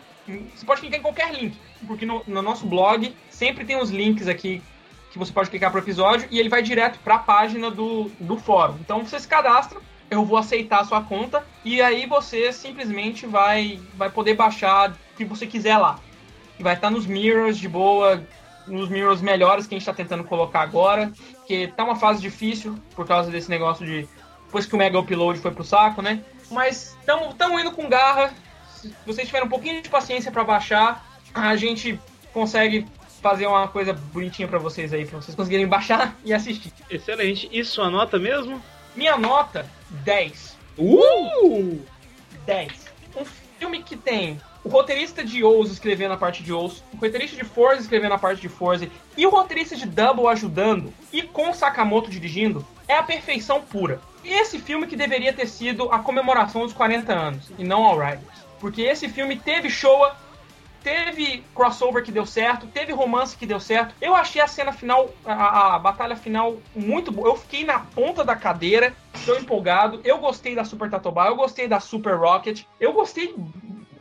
[0.55, 1.55] Você pode clicar em qualquer link,
[1.85, 4.63] porque no, no nosso blog sempre tem os links aqui
[5.11, 8.35] que você pode clicar pro episódio e ele vai direto para a página do, do
[8.35, 8.75] fórum.
[8.81, 13.79] Então você se cadastra, eu vou aceitar a sua conta e aí você simplesmente vai,
[13.93, 15.99] vai poder baixar o que você quiser lá.
[16.57, 18.23] E vai estar nos mirrors de boa,
[18.65, 21.11] nos mirrors melhores que a gente está tentando colocar agora,
[21.45, 24.09] que tá uma fase difícil por causa desse negócio de
[24.47, 26.23] depois que o Mega Upload foi pro saco, né?
[26.49, 28.33] Mas estamos indo com garra.
[28.75, 31.99] Se vocês tiverem um pouquinho de paciência para baixar, a gente
[32.33, 32.87] consegue
[33.21, 36.73] fazer uma coisa bonitinha para vocês aí, para vocês conseguirem baixar e assistir.
[36.89, 37.49] Excelente.
[37.51, 38.61] E sua nota mesmo?
[38.95, 40.57] Minha nota 10.
[40.77, 41.79] Uh!
[42.45, 42.71] 10.
[43.15, 43.25] Um
[43.59, 47.43] filme que tem o roteirista de Ouse escrevendo a parte de Ouse, o roteirista de
[47.43, 52.09] Forza escrevendo a parte de Forza e o roteirista de Double ajudando e com Sakamoto
[52.09, 54.01] dirigindo é a perfeição pura.
[54.23, 58.45] Esse filme que deveria ter sido a comemoração dos 40 anos e não All Riders.
[58.59, 60.15] Porque esse filme teve Showa,
[60.87, 63.93] teve crossover que deu certo, teve romance que deu certo.
[63.99, 67.27] Eu achei a cena final, a, a batalha final muito boa.
[67.27, 68.93] Eu fiquei na ponta da cadeira,
[69.25, 69.99] tô empolgado.
[70.05, 73.35] Eu gostei da Super Tatobá, eu gostei da Super Rocket, eu gostei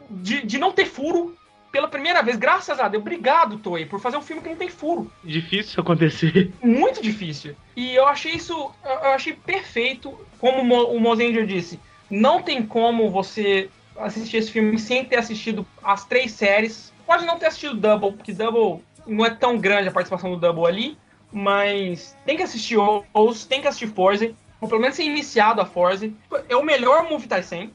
[0.09, 1.37] de, de não ter furo
[1.73, 2.37] pela primeira vez.
[2.37, 3.01] Graças a Deus.
[3.01, 5.11] Obrigado, Toei, por fazer um filme que não tem furo.
[5.25, 6.53] Difícil acontecer.
[6.63, 7.57] Muito difícil.
[7.75, 8.55] E eu achei isso,
[8.85, 10.17] eu achei perfeito.
[10.39, 15.17] Como o Mo- o Mozenger disse, não tem como você assistir esse filme sem ter
[15.17, 16.93] assistido as três séries.
[17.07, 20.67] Pode não ter assistido Double, porque Double não é tão grande a participação do Double
[20.67, 20.99] ali,
[21.33, 22.77] mas tem que assistir
[23.13, 26.11] O's, tem que assistir Forza, ou pelo menos ser iniciado a Forza.
[26.49, 27.69] É o melhor Movie Tyson,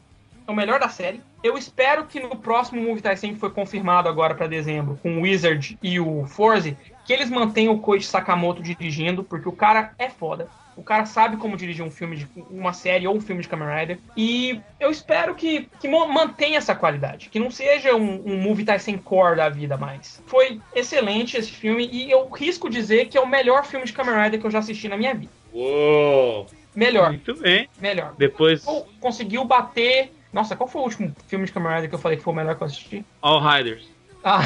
[0.48, 1.22] é o melhor da série.
[1.44, 5.22] Eu espero que no próximo Movie Tyson que foi confirmado agora para dezembro, com o
[5.22, 6.76] Wizard e o Forza,
[7.06, 10.50] que eles mantenham o Koichi Sakamoto dirigindo, porque o cara é foda.
[10.76, 13.68] O cara sabe como dirigir um filme, de, uma série ou um filme de Kamen
[13.68, 14.00] Rider.
[14.16, 17.30] E eu espero que, que mantenha essa qualidade.
[17.30, 20.24] Que não seja um, um movie Tyson core da vida mais.
[20.26, 24.24] Foi excelente esse filme e eu risco dizer que é o melhor filme de Kamen
[24.24, 25.32] Rider que eu já assisti na minha vida.
[25.54, 26.48] Uou!
[26.74, 27.68] Melhor, Muito bem.
[27.80, 28.16] melhor.
[28.18, 28.64] Depois,
[29.00, 30.14] conseguiu bater...
[30.32, 32.36] Nossa, qual foi o último filme de Kamen Rider que eu falei que foi o
[32.36, 33.06] melhor que eu assisti?
[33.22, 33.86] All Riders.
[34.24, 34.42] Ah,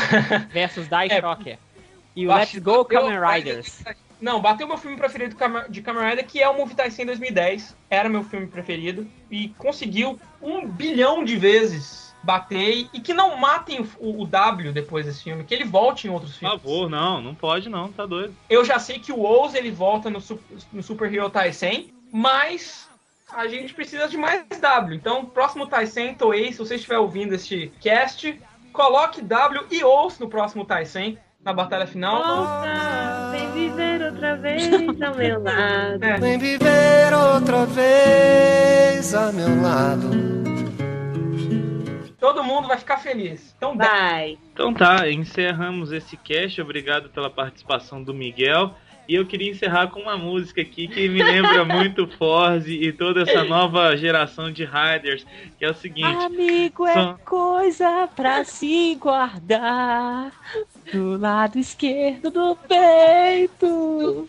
[0.52, 1.22] Versus Die É.
[1.22, 1.60] Shocker.
[2.16, 3.84] E o Let's Go Kamen Riders.
[4.20, 5.36] Não, bateu meu filme preferido
[5.70, 7.76] de Rider, que é o Movie Tyson 2010.
[7.90, 9.08] Era meu filme preferido.
[9.30, 12.88] E conseguiu um bilhão de vezes bater.
[12.94, 15.44] E que não matem o, o W depois desse filme.
[15.44, 16.62] Que ele volte em outros Por filmes.
[16.62, 18.36] favor, não, não pode não, tá doido.
[18.50, 20.22] Eu já sei que o Oz ele volta no,
[20.72, 21.86] no Super Hero Tyson.
[22.12, 22.90] Mas
[23.32, 24.96] a gente precisa de mais W.
[24.96, 28.40] Então, próximo Tyson, Toei, se você estiver ouvindo este cast,
[28.72, 31.18] coloque W e Oz no próximo Tyson.
[31.46, 32.24] Na batalha final.
[32.24, 36.04] Volta, vem viver outra vez ao meu lado.
[36.04, 36.18] É.
[36.18, 40.10] Vem viver outra vez a meu lado.
[42.20, 43.54] Todo mundo vai ficar feliz.
[43.56, 44.40] Então, Vai.
[44.52, 46.60] Então tá, encerramos esse cast.
[46.60, 48.74] Obrigado pela participação do Miguel.
[49.08, 53.22] E eu queria encerrar com uma música aqui que me lembra muito Forze e toda
[53.22, 55.26] essa nova geração de Riders,
[55.60, 56.26] que é o seguinte.
[56.26, 60.32] Amigo é são- coisa pra se guardar
[60.92, 64.28] do lado esquerdo do peito.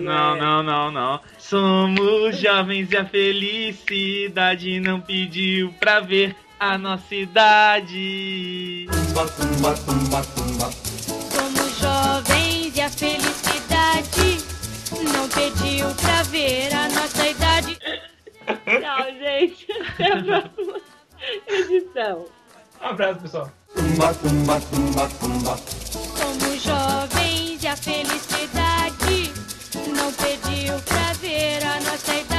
[0.00, 1.20] Não, não, não, não.
[1.38, 8.86] Somos jovens e a felicidade não pediu pra ver a nossa idade.
[9.14, 10.85] Somos
[15.36, 17.78] pediu pra ver a nossa idade.
[18.46, 19.66] Tchau, gente.
[19.92, 20.80] Até a próxima
[21.46, 22.24] edição.
[22.80, 23.52] Um abraço, pessoal.
[23.74, 25.58] Tumba, tumba, tumba, tumba.
[26.18, 29.32] Como jovens e a felicidade
[29.94, 32.35] não pediu pra ver a nossa idade.